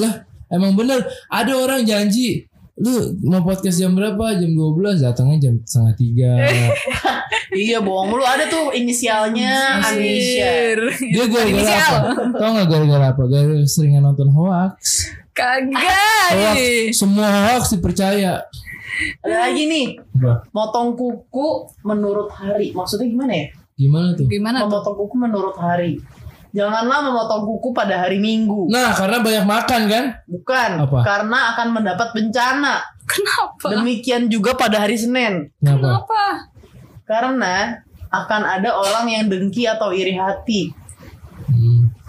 [0.00, 0.14] Lah
[0.50, 5.94] emang bener ada orang janji lu mau podcast jam berapa jam 12 datangnya jam setengah
[6.00, 6.32] tiga
[7.50, 10.78] Iya bohong mulu ada tuh inisialnya Anisha.
[10.96, 11.98] Dia gara-gara apa
[12.38, 16.30] tau gak gara-gara apa gara-gara seringan nonton hoax Kagak.
[16.36, 16.58] hoax
[16.92, 18.44] semua hoax dipercaya
[19.24, 19.86] Ada lagi nih.
[20.20, 20.44] Apa?
[20.52, 22.76] Motong kuku menurut hari.
[22.76, 23.46] Maksudnya gimana ya?
[23.80, 24.68] gimana tuh Gimana tuh?
[24.68, 25.96] Memotong kuku menurut hari.
[26.50, 28.66] Janganlah memotong kuku pada hari Minggu.
[28.68, 30.70] nah karena banyak makan kan Bukan.
[30.84, 31.00] Apa?
[31.06, 32.82] Karena akan mendapat bencana.
[33.08, 33.66] Kenapa?
[33.72, 35.48] Demikian juga pada hari Senin.
[35.62, 36.24] kenapa Kenapa?
[37.06, 37.54] Karena
[38.10, 40.74] akan ada orang yang dengki atau iri hati.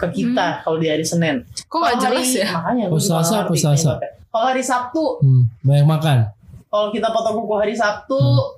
[0.02, 1.46] Ke kita kalau di hari Senin.
[1.64, 2.48] Kok nggak jelas ya?
[2.52, 3.58] Makanya Oh, juga Selasa ngerti.
[3.60, 3.92] Selasa?
[4.26, 6.18] Kalau hari Sabtu, Hmm, banyak makan
[6.66, 8.48] kalau kita potong kuku hari Sabtu Hmm.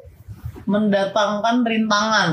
[0.64, 2.28] mendatangkan rintangan.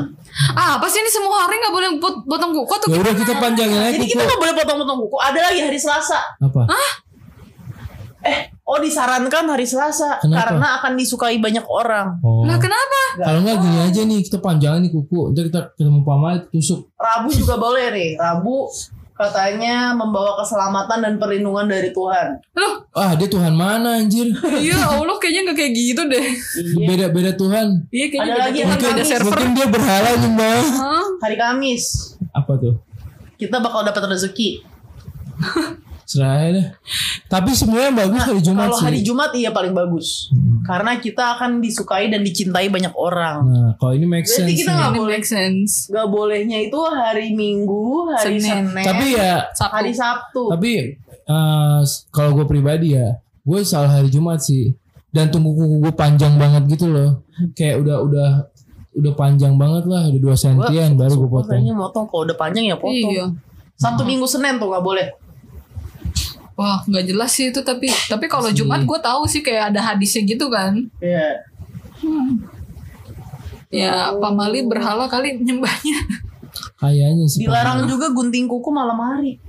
[0.53, 2.87] Ah, apa sih ini semua hari nggak boleh pot- potong kuku tuh?
[2.87, 5.17] ya udah kita panjangin aja Jadi kuku kita nggak boleh potong-potong kuku.
[5.19, 6.19] Ada lagi hari Selasa.
[6.37, 6.61] apa
[8.21, 10.53] Eh, oh disarankan hari Selasa Kenapa?
[10.53, 12.21] karena akan disukai banyak orang.
[12.21, 12.99] oh Lah kenapa?
[13.17, 17.33] kalau nggak gini aja nih kita panjangin nih kuku ntar kita ketemu pamal tusuk Rabu
[17.33, 18.09] juga boleh nih.
[18.15, 18.69] Rabu
[19.21, 22.27] katanya membawa keselamatan dan perlindungan dari Tuhan.
[22.51, 24.33] Loh, ah dia Tuhan mana anjir
[24.65, 26.25] iya Allah kayaknya nggak kayak gitu deh.
[26.57, 26.87] Iya.
[26.87, 29.07] beda beda Tuhan Iya kayaknya Ada beda lagi Tuhan, yang beda Kamis.
[29.07, 29.29] server.
[29.31, 31.05] mungkin dia berhala nyembah Hah?
[31.19, 31.83] Hari Kamis
[32.31, 32.75] apa tuh
[33.35, 34.49] kita bakal dapat rezeki.
[36.11, 36.67] serah deh
[37.25, 40.27] tapi semuanya bagus hari Jumat Kalau sih hari Jumat iya paling bagus.
[40.29, 40.59] Hmm.
[40.61, 43.37] Karena kita akan disukai dan dicintai banyak orang.
[43.47, 44.77] nah kalau ini make Berarti sense kita nih.
[44.77, 45.71] nggak boleh make sense.
[45.87, 48.67] Gak bolehnya itu hari Minggu, hari Senin.
[48.67, 49.71] Senin, tapi ya Sabtu.
[49.71, 50.43] hari Sabtu.
[50.51, 50.71] tapi
[51.07, 54.75] eh, kalau gue pribadi ya gue selalu hari Jumat sih
[55.09, 57.23] dan tunggu kuku gue panjang banget gitu loh
[57.55, 58.29] kayak udah udah
[58.91, 62.65] udah panjang banget lah udah dua sentian baru gue potong Kayaknya motong kalau udah panjang
[62.67, 63.11] ya potong.
[63.11, 63.25] Iya.
[63.81, 65.07] Sabtu Minggu Senin tuh nggak boleh.
[66.59, 68.51] Wah, nggak jelas sih itu tapi tapi kalau.
[68.51, 70.77] Jumat gue tahu sih kayak ada hadisnya gitu kan.
[70.99, 71.47] Iya.
[73.71, 75.99] Ya, Pak Mali berhala kali nyembahnya.
[76.75, 79.39] kayaknya sih Dilarang juga gunting kuku malam hari.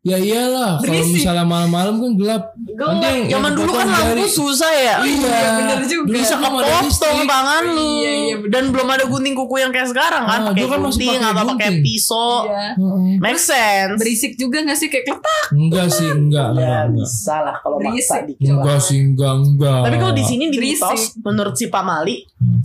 [0.00, 2.44] Ya iyalah, kalau misalnya malam-malam kan gelap.
[2.56, 2.88] Gelap.
[2.96, 4.96] Nanti yang- Zaman dulu kan lampu susah ya.
[4.98, 6.08] Iya, bener juga.
[6.08, 7.84] Bisa Belum ada kepotong tangan lu.
[8.00, 8.36] Iya, iya.
[8.48, 10.40] Dan belum ada gunting kuku yang kayak sekarang kan.
[10.40, 12.32] Ah, pakai dulu kan masih gunting pakai atau pakai pisau.
[12.42, 12.66] Iya.
[12.72, 13.12] Heeh.
[13.20, 13.96] Make sense.
[13.98, 15.44] Berisik juga gak sih kayak kletak?
[15.52, 16.96] Enggak sih, enggak, enggak, Ya enggak.
[16.96, 18.20] bisa lah kalau maksa Berisik.
[18.26, 18.48] dikit.
[18.48, 19.80] Enggak sih, enggak, enggak.
[19.84, 22.16] Tapi kalau di sini di mitos menurut si Pamali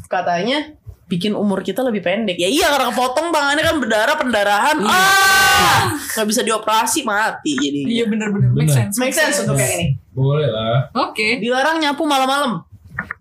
[0.07, 0.71] katanya
[1.05, 2.37] bikin umur kita lebih pendek.
[2.37, 4.77] Ya iya karena kepotong tangannya kan berdarah pendarahan.
[4.85, 7.79] Ah, nggak bisa dioperasi mati jadi.
[7.85, 8.97] Iya bener-bener make sense.
[8.97, 9.87] Make sense untuk yang ini.
[10.11, 10.89] Boleh lah.
[11.09, 11.37] Oke.
[11.37, 12.65] Dilarang nyapu malam-malam.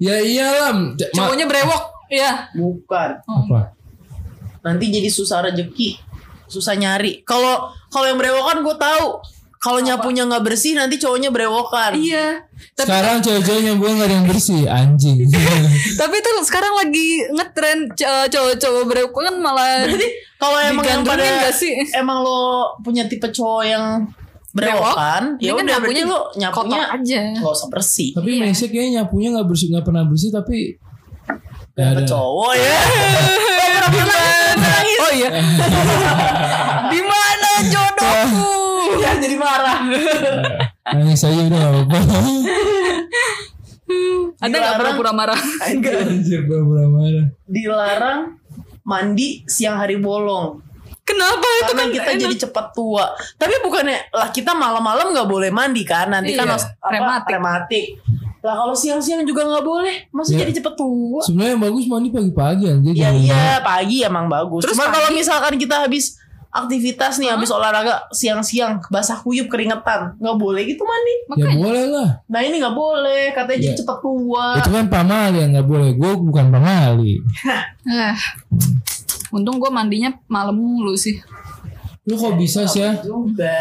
[0.00, 0.96] Ya iyalah.
[1.12, 1.82] Cowoknya brewok.
[2.08, 2.48] Iya.
[2.56, 3.10] Bukan.
[3.20, 3.74] apa?
[4.64, 6.00] Nanti jadi susah rezeki,
[6.48, 7.20] susah nyari.
[7.26, 9.33] Kalau kalau yang berewokan gue tahu.
[9.64, 11.96] Kalau nyapunya nggak bersih nanti cowoknya berewokan.
[11.96, 12.44] Iya.
[12.70, 15.24] Tapi Sekarang cewek-cewek yang buang gak ada yang bersih, anjing.
[16.00, 21.24] tapi itu sekarang lagi ngetren c- cowok-cowok brewok kan malah Berarti kalau emang yang pada
[21.40, 21.72] gak sih?
[21.92, 22.40] emang lo
[22.78, 24.04] punya tipe cowok yang
[24.50, 27.18] berewokan, Ini ya kan udah berarti nyapunya lo nyapunya aja.
[27.34, 28.08] nggak usah bersih.
[28.12, 30.58] tapi Messi kayaknya nyapunya gak bersih, gak pernah bersih tapi
[31.74, 32.04] Ya ada.
[32.04, 32.76] cowok ya.
[34.96, 35.28] Oh iya.
[36.86, 38.52] Di mana jodohku?
[39.02, 39.78] ya jadi marah.
[40.90, 41.98] Nangis aja udah gak apa-apa.
[44.40, 45.40] Ada nggak pura-pura marah?
[45.62, 47.26] Anjir, pura-pura marah.
[47.44, 48.20] Dilarang
[48.82, 50.60] mandi siang hari bolong.
[51.04, 52.22] Kenapa itu Karena kan kita enak.
[52.22, 53.04] jadi cepat tua.
[53.36, 56.08] Tapi bukannya lah kita malam-malam nggak boleh mandi kan?
[56.08, 57.28] Nanti kan Iya, harus apa, rematik.
[57.30, 57.84] rematik.
[58.40, 60.08] Lah kalau siang-siang juga nggak boleh.
[60.10, 60.44] Masa Ya.
[60.44, 61.20] jadi cepet tua?
[61.20, 62.92] Sebenarnya yang bagus mandi pagi-pagi anjir.
[62.94, 64.64] Iya iya pagi emang bagus.
[64.64, 64.96] Terus Cuma pagi?
[64.96, 66.16] kalau misalkan kita habis
[66.54, 71.14] aktivitas nih, habis olahraga siang-siang basah kuyup keringetan, nggak boleh gitu mandi.
[71.34, 72.08] Ya boleh lah.
[72.30, 73.78] Nah ini nggak boleh, katanya jadi Ya.
[73.82, 74.46] cepet tua.
[74.62, 75.90] Itu kan pamali yang gak boleh.
[75.98, 77.18] Gue bukan pamali.
[77.84, 78.14] Ah.
[79.34, 81.18] Untung gue mandinya malam mulu sih.
[82.06, 83.02] Lu kok bisa sih ya?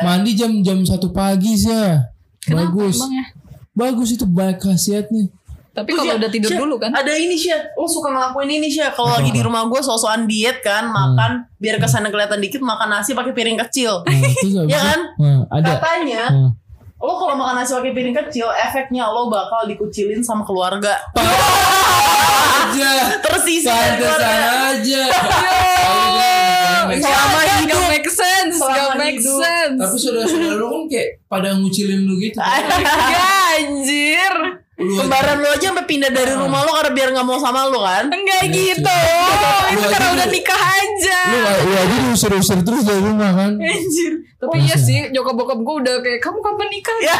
[0.06, 2.13] Mandi jam jam satu pagi sih ya.
[2.45, 3.01] Kenapa Bagus.
[3.01, 3.25] emang ya?
[3.73, 5.34] Bagus itu baik khasiatnya.
[5.74, 6.94] Tapi kalau ya, udah tidur Syah, dulu kan?
[6.94, 8.86] Ada ini sih, lo suka ngelakuin ini sih.
[8.88, 12.90] Kalau lagi di rumah gue sosokan diet kan, makan biar ke sana kelihatan dikit makan
[12.92, 14.06] nasi pakai piring kecil.
[14.06, 15.00] Iya itu- kan?
[15.18, 15.68] Nah, ada.
[15.74, 16.52] Katanya Nah.
[16.96, 20.94] lo kalau makan nasi pakai piring kecil, efeknya lo bakal dikucilin sama keluarga.
[22.64, 23.18] aja.
[23.20, 24.34] Tersisi dari keluarga.
[24.72, 25.02] aja.
[26.94, 27.76] Selama Gak- hidup.
[27.76, 28.56] Gak make sense.
[28.56, 29.40] Selama Gak make hidup.
[29.40, 29.80] sense.
[29.80, 32.38] Tapi saudara-saudara lu kan kayak pada ngucilin lu gitu.
[32.38, 33.26] Ya
[33.58, 34.34] anjir.
[34.84, 37.65] Lu aja- Kembaran lo aja sampai pindah dari rumah lo karena biar nggak mau sama
[37.65, 38.06] lo kan?
[38.08, 38.98] Enggak Iya, gitu.
[39.65, 41.19] Lu Itu karena lu- udah nikah aja.
[41.26, 43.52] Lu, lu aja diusir-usir terus dari rumah kan.
[43.56, 44.13] Anjir.
[44.36, 46.98] Tapi iya sih, nyokap bokap gue udah kayak kamu kapan nikah?
[47.00, 47.15] Gitu.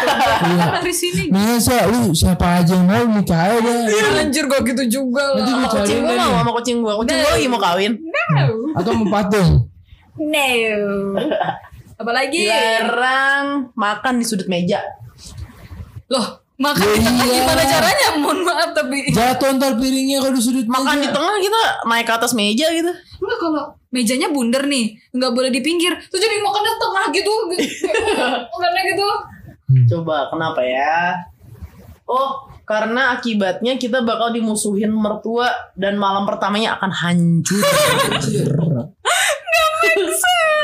[0.54, 1.24] Kan dari sini.
[1.30, 3.72] Masa lu siapa aja yang mau nikah aja.
[4.20, 5.40] Anjir gak gitu juga lah.
[5.40, 6.94] lu Sama kucing gue mau sama kucing gue.
[6.94, 7.92] Kucing gue lagi mau kawin.
[7.96, 8.46] No.
[8.76, 9.72] Atau mau patung.
[10.14, 10.52] No.
[11.96, 12.44] Apalagi?
[12.44, 14.84] Dilarang makan di sudut meja.
[16.06, 17.36] Loh, makan Ya di tengah iya.
[17.42, 18.08] gimana caranya?
[18.22, 18.98] Mohon maaf tapi.
[19.10, 22.92] Jatuh ntar piringnya kalau di sudut Makan di tengah kita naik ke atas meja gitu.
[22.94, 23.64] Enggak kalau
[23.94, 25.94] mejanya bundar nih, nggak boleh di pinggir.
[26.10, 27.34] Terus jadi makannya tengah gitu.
[27.58, 27.66] gitu.
[28.54, 29.08] Makannya gitu.
[29.90, 31.18] Coba kenapa ya?
[32.06, 37.60] Oh, karena akibatnya kita bakal dimusuhin mertua dan malam pertamanya akan hancur.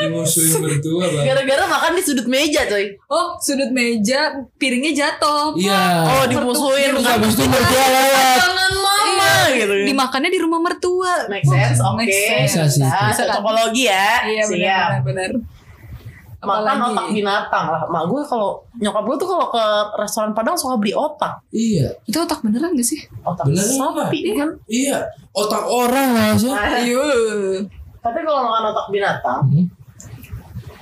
[0.00, 1.24] Dimusuhin mertua bang.
[1.28, 2.96] Gara-gara makan di sudut meja, coy.
[3.12, 5.52] Oh, sudut meja, piringnya jatuh.
[5.60, 6.08] Iya.
[6.08, 7.20] Oh, dimusuhin kan.
[7.20, 8.36] mertua lewat.
[8.40, 9.74] Tangan mama gitu.
[9.92, 11.28] Dimakannya di rumah mertua.
[11.28, 12.00] Make sense, oke.
[12.00, 12.48] Make sense.
[12.48, 12.80] Bisa sih.
[12.80, 13.12] Nah, kan?
[13.12, 14.08] cocokologi ya.
[14.24, 14.88] Iya Siap.
[16.40, 16.88] Makan Apalagi?
[16.96, 17.82] otak binatang lah.
[17.84, 21.44] Mak gue kalau nyokap gue tuh kalau ke restoran Padang suka beli otak.
[21.52, 21.92] Iya.
[22.02, 22.96] Itu otak beneran gak sih?
[23.20, 24.48] Otak Beneran sapi kan.
[24.64, 25.04] Iya.
[25.30, 26.48] Otak orang lah sih.
[26.48, 27.04] Ayo.
[28.00, 29.66] Tapi kalau makan otak binatang, Hmm.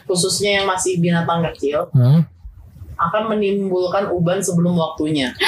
[0.07, 2.23] khususnya yang masih binatang kecil, Hah?
[2.97, 5.35] akan menimbulkan uban sebelum waktunya.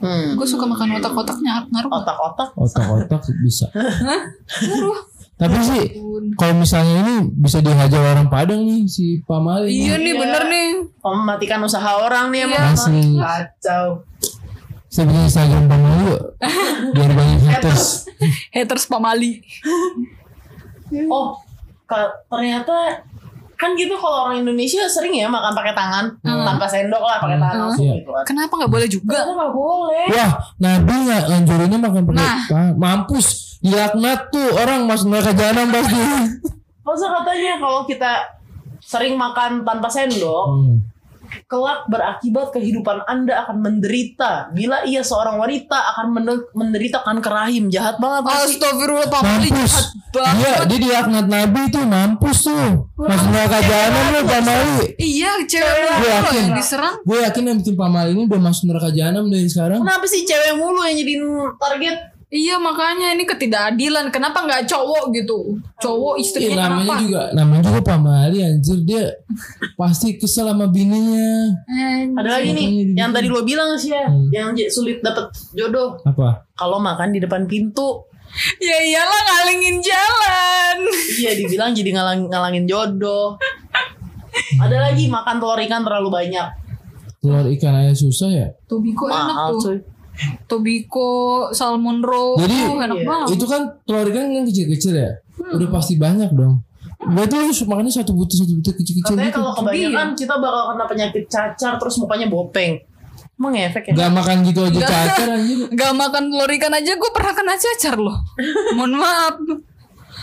[0.00, 0.32] Hmm.
[0.32, 1.92] Gue suka makan otak-otaknya ngaruh.
[1.92, 3.68] Otak-otak Otak-otak bisa.
[3.68, 4.96] Ngaruh.
[5.40, 5.82] Tapi sih
[6.36, 9.72] kalau misalnya ini bisa dihajar orang Padang nih si Pamali.
[9.72, 10.20] Iya nih Iya.
[10.20, 10.68] bener nih.
[11.00, 12.76] mematikan usaha orang nih emang.
[12.76, 13.18] Iya.
[13.18, 13.86] Kacau.
[14.86, 16.22] Saya bikin Instagram Pamali yuk.
[16.92, 17.84] Biar banyak haters.
[18.50, 19.40] Haters pamali.
[21.06, 21.38] Oh,
[22.26, 23.06] ternyata
[23.60, 27.56] kan gitu kalau orang Indonesia sering ya makan pakai tangan tanpa sendok lah pakai tangan
[27.62, 27.94] langsung Iya.
[28.00, 28.24] gitu kan.
[28.24, 29.12] Kenapa nggak boleh juga?
[29.14, 30.04] Ternyata nggak boleh.
[30.08, 32.38] Wah, Nabi nggak nganjurinnya makan pakai Nah.
[32.48, 32.72] tangan.
[32.74, 33.26] Mampus.
[33.60, 36.00] Dilaknat tuh orang masuk neraka jahanam pasti.
[36.80, 38.12] Masa katanya kalau kita
[38.80, 40.80] sering makan tanpa sendok, Hmm.
[41.50, 44.54] Kelak berakibat kehidupan Anda akan menderita.
[44.54, 47.66] Bila ia seorang wanita akan mende- menderita kanker rahim.
[47.66, 48.30] Jahat banget?
[48.30, 50.56] Astagfirullah Pak jahat Dia banget.
[50.70, 52.86] dia dilaknat Nabi tuh mampus tuh.
[52.94, 54.78] Masuk neraka jahanam lu Pak Mali.
[54.94, 55.74] Iya, cewek
[56.06, 56.42] yakin.
[56.46, 56.94] yang diserang.
[57.02, 59.82] Gue yakin yang bikin Pak Mali ini udah masuk neraka jahanam dari sekarang.
[59.82, 61.14] Kenapa sih cewek mulu yang jadi
[61.58, 61.96] target?
[62.30, 64.06] Iya makanya ini ketidakadilan.
[64.08, 65.58] Kenapa nggak cowok gitu?
[65.76, 67.02] Cowok Iya istrinya namanya kenapa?
[67.02, 69.04] juga namanya juga Pak Mali anjir dia
[69.74, 71.50] pasti kesel sama bininya.
[72.14, 74.30] Ada lagi nih, yang tadi lo bilang sih ya, Hmm.
[74.30, 75.98] yang sulit dapet jodoh.
[76.00, 76.46] Apa?
[76.54, 78.06] Kalau makan di depan pintu,
[78.62, 80.76] Ya iyalah ngalingin jalan.
[81.18, 83.34] iya dibilang jadi ngalang ngalangin jodoh.
[84.56, 86.46] Ada lagi makan telur ikan terlalu banyak.
[87.18, 88.46] Telur ikan aja susah ya.
[88.64, 89.60] Tobiko enak Mahal tuh.
[89.66, 89.78] cuy.
[90.44, 93.06] Tobiko, salmon roll, Jadi, tuh enak iya.
[93.08, 93.28] banget.
[93.38, 95.10] Itu kan telur ikan yang kecil-kecil ya.
[95.56, 96.60] Udah pasti banyak dong.
[97.00, 99.40] Berarti lu makannya satu butir satu butir kecil-kecil Katanya gitu.
[99.40, 102.76] kalau kebanyakan kita bakal kena penyakit cacar terus mukanya bopeng.
[103.40, 103.92] Emang ngefek ya?
[103.96, 105.58] Gak makan gitu aja cacar anjir.
[105.80, 108.16] Gak makan telur ikan aja gue pernah kena cacar loh.
[108.76, 109.34] Mohon maaf.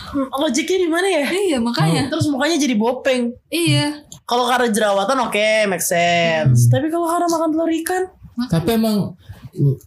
[0.08, 1.26] Hmm, Logiknya di mana ya?
[1.26, 2.06] Iya makanya.
[2.06, 3.34] Terus mukanya jadi bopeng.
[3.50, 4.06] Iya.
[4.22, 6.70] Kalau karena jerawatan oke, make sense.
[6.70, 8.02] Tapi kalau karena makan telur ikan,
[8.38, 9.18] Tapi emang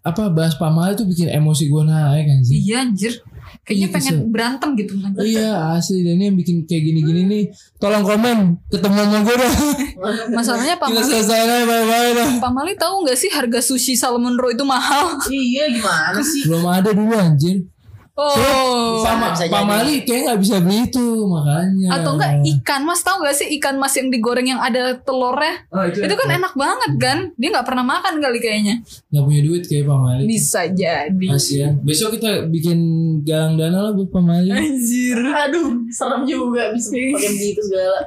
[0.01, 2.57] apa bahas Pak Mali tuh bikin emosi gue naik anjir.
[2.57, 3.13] Iya anjir.
[3.61, 4.93] Kayaknya Iya, pengen berantem gitu.
[5.19, 7.43] Iya asli dan ini yang bikin kayak gini-gini nih
[7.77, 8.37] Tolong komen
[8.71, 9.53] Ketemu sama gue dah
[10.39, 13.93] Masalahnya Pak Kita Mali, selesai aja bye-bye dah Pak Mali tahu nggak sih harga sushi
[13.93, 15.19] salmon roll itu mahal?
[15.29, 16.47] iya gimana sih?
[16.47, 17.67] Belum ada dulu anjir
[18.11, 18.99] Oh.
[18.99, 19.71] Sama bisa Pak jadi.
[19.71, 23.79] Mali kayak gak bisa beli itu Makanya Atau enggak ikan mas tahu nggak sih ikan
[23.79, 25.63] mas yang digoreng yang ada telurnya?
[25.71, 27.17] oh, itu, Itu kan enak banget kan?
[27.39, 28.75] Dia nggak pernah makan kali kayaknya.
[28.83, 31.27] Gak punya duit kayak Pak Mali Bisa jadi.
[31.31, 32.79] Kasian Besok kita bikin
[33.23, 35.17] galang dana lah buat Pak Mali Anjir.
[35.17, 37.99] Aduh, serem juga bisa pakai begitu segala.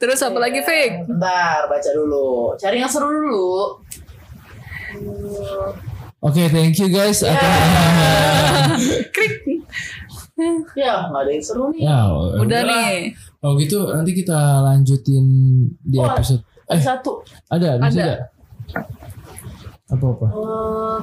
[0.00, 1.04] Terus apa lagi fake?
[1.06, 2.56] Bentar, baca dulu.
[2.56, 3.84] Cari yang seru dulu.
[6.20, 7.40] Oke thank you guys atas-
[9.14, 9.34] Krik.
[10.72, 11.84] Ya, nggak ada yang seru nih.
[11.84, 12.80] Ya Udah udahlah.
[12.88, 13.12] nih.
[13.40, 15.24] Oh gitu nanti kita lanjutin
[15.78, 17.12] di Oh, episode Ada Eh satu.
[17.46, 17.88] ada Ada.
[17.88, 18.08] ada
[19.86, 20.98] Apa-apa Eh,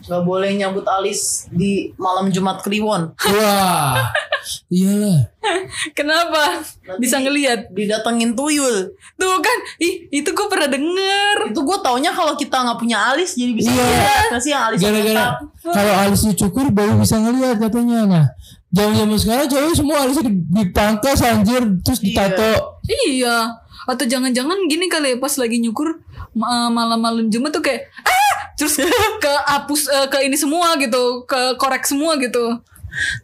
[0.00, 3.12] Nggak boleh nyambut alis di malam Jumat Kliwon.
[3.14, 4.08] Wah,
[4.68, 5.28] iyalah.
[5.98, 6.60] Kenapa?
[6.82, 7.68] Nanti Bisa ngelihat.
[7.70, 8.92] Didatengin tuyul.
[9.14, 11.36] Tuh kan, ih itu gue pernah denger.
[11.48, 13.76] Itu gue taunya kalau kita nggak punya alis jadi bisa Iya.
[13.78, 15.24] ngeliat nggak sih yang alis Gara-gara
[15.60, 17.98] kalau alisnya cukur baru bisa ngelihat katanya.
[18.04, 18.26] Nah,
[18.70, 22.06] zaman-zaman sekarang cewek semua alisnya di- dipangkas anjir terus Iya.
[22.06, 22.50] ditato.
[22.86, 23.36] Iya.
[23.82, 25.98] Atau jangan-jangan gini kali ya pas lagi nyukur
[26.32, 28.19] ma- malam-malam Jumat tuh kayak ah
[28.60, 28.76] terus
[29.24, 32.60] ke hapus eh, ke ini semua gitu, ke korek semua gitu.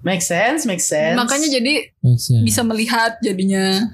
[0.01, 1.19] Make sense, make sense.
[1.19, 2.41] Makanya jadi sense.
[2.41, 3.85] bisa melihat jadinya.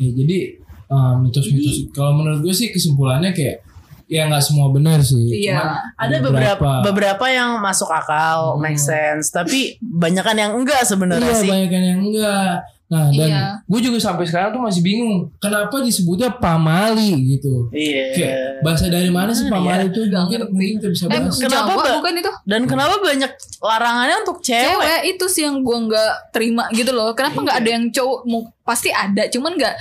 [0.00, 0.58] Ya, jadi
[0.88, 3.60] uh, mitos-mitos kalau menurut gue sih kesimpulannya kayak
[4.08, 5.20] ya nggak semua benar sih.
[5.20, 5.60] Iya.
[5.60, 5.68] Cuman
[6.00, 9.28] ada beberapa beberapa yang masuk akal, make sense.
[9.28, 11.50] Tapi banyakan yang enggak sebenarnya Iya sih.
[11.52, 12.54] banyak yang enggak.
[12.88, 13.42] Nah dan Iya.
[13.62, 17.68] gue juga sampai sekarang tuh masih bingung kenapa disebutnya pamali gitu.
[17.68, 18.04] Iya.
[18.10, 20.08] Kayak bahasa dari mana sih pamali itu?
[20.08, 21.36] Nggak Mungkin kita bisa Eh, bahas.
[21.36, 22.32] Kenapa, Jawa bukan itu?
[22.42, 23.28] Dan kenapa banyak
[23.60, 24.72] larangannya untuk cewek?
[24.72, 27.12] Cewek itu sih yang gua nggak terima gitu loh.
[27.12, 28.18] Kenapa nggak ada yang cowok?
[28.24, 29.74] Mau pasti ada, cuman nggak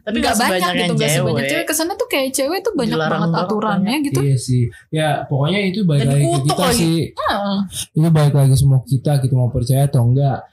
[0.00, 1.64] Tapi nggak banyak sebanyak gitu, nggak sebanyak cewek.
[1.64, 4.20] Ke sana tuh kayak cewek tuh banyak Dilarang banget aturannya gitu.
[4.20, 4.62] Iya sih.
[4.90, 6.76] Ya pokoknya itu balik Dan lagi kita lagi.
[6.76, 7.00] sih.
[7.18, 7.64] Ah.
[7.90, 10.44] Itu balik lagi semua kita kita mau percaya atau enggak.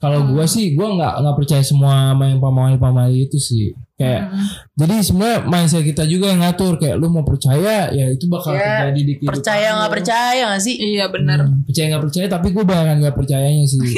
[0.00, 0.32] Kalau Hmm.
[0.32, 3.76] gua sih gua nggak nggak percaya semua sama yang pamali-pamali itu sih.
[3.94, 4.48] Kayak Hmm.
[4.74, 8.88] jadi sebenarnya mindset kita juga yang ngatur kayak lu mau percaya ya itu bakal Ya,
[8.88, 10.74] terjadi di kehidupan Percaya nggak percaya nggak sih?
[10.74, 11.38] Iya benar.
[11.44, 13.78] Hmm, percaya nggak percaya tapi gue banyak nggak percayanya sih.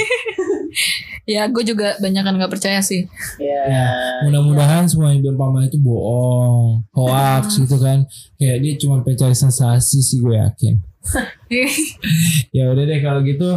[1.23, 3.07] Ya gue juga banyak kan nggak percaya sih.
[3.39, 3.63] Ya.
[3.71, 3.87] ya,
[4.27, 8.03] mudah-mudahan semua yang bilang pamali itu bohong, hoax gitu kan.
[8.35, 10.83] Kayak dia cuma pengen cari sensasi sih gue yakin.
[12.57, 13.51] ya udah deh kalau gitu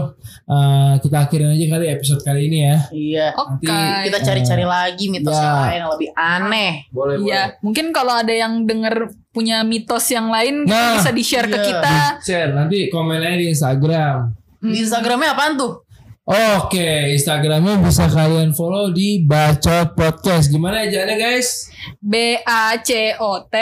[0.45, 2.77] eh, kita akhirin aja kali episode kali ini ya.
[2.89, 3.27] Iya.
[3.37, 3.69] Oke.
[3.69, 5.43] Nanti- Kita cari-cari lagi mitos Ya.
[5.45, 6.71] yang lain yang lebih aneh.
[6.89, 11.57] Boleh Iya, mungkin kalau ada yang denger punya mitos yang lain Nah, bisa di-share ke
[11.59, 11.65] iya.
[11.69, 11.95] kita.
[12.21, 14.33] Share nanti komennya di Instagram.
[14.65, 15.85] Di Instagramnya apaan tuh?
[16.25, 20.49] Oke, Instagramnya bisa kalian follow di Bacot Podcast.
[20.49, 21.69] Gimana aja guys?
[22.01, 23.53] B A C O T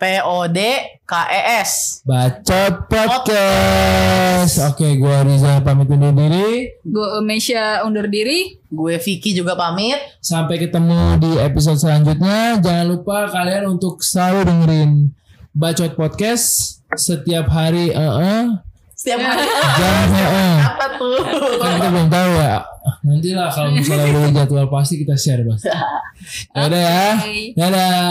[0.00, 0.56] P O D
[1.04, 2.00] K E S.
[2.08, 4.56] Bacot Podcast.
[4.72, 6.72] Oke, gua Riza pamit undur diri.
[6.80, 8.56] gue Mesya undur diri.
[8.72, 10.00] Gue Vicky juga pamit.
[10.24, 12.56] Sampai ketemu di episode selanjutnya.
[12.64, 14.90] Jangan lupa kalian untuk selalu dengerin
[15.52, 17.92] Bacot Podcast setiap hari.
[17.92, 18.69] Eh, eh.
[19.00, 20.60] Setiap hari Jam eh, eh.
[20.60, 21.24] apa tuh?
[21.56, 22.60] Kan kita belum tahu ya.
[23.00, 25.64] Nanti lah kalau misalnya udah jadwal pasti kita share Bas.
[25.64, 27.16] Ya udah ya.
[27.56, 28.04] Dadah.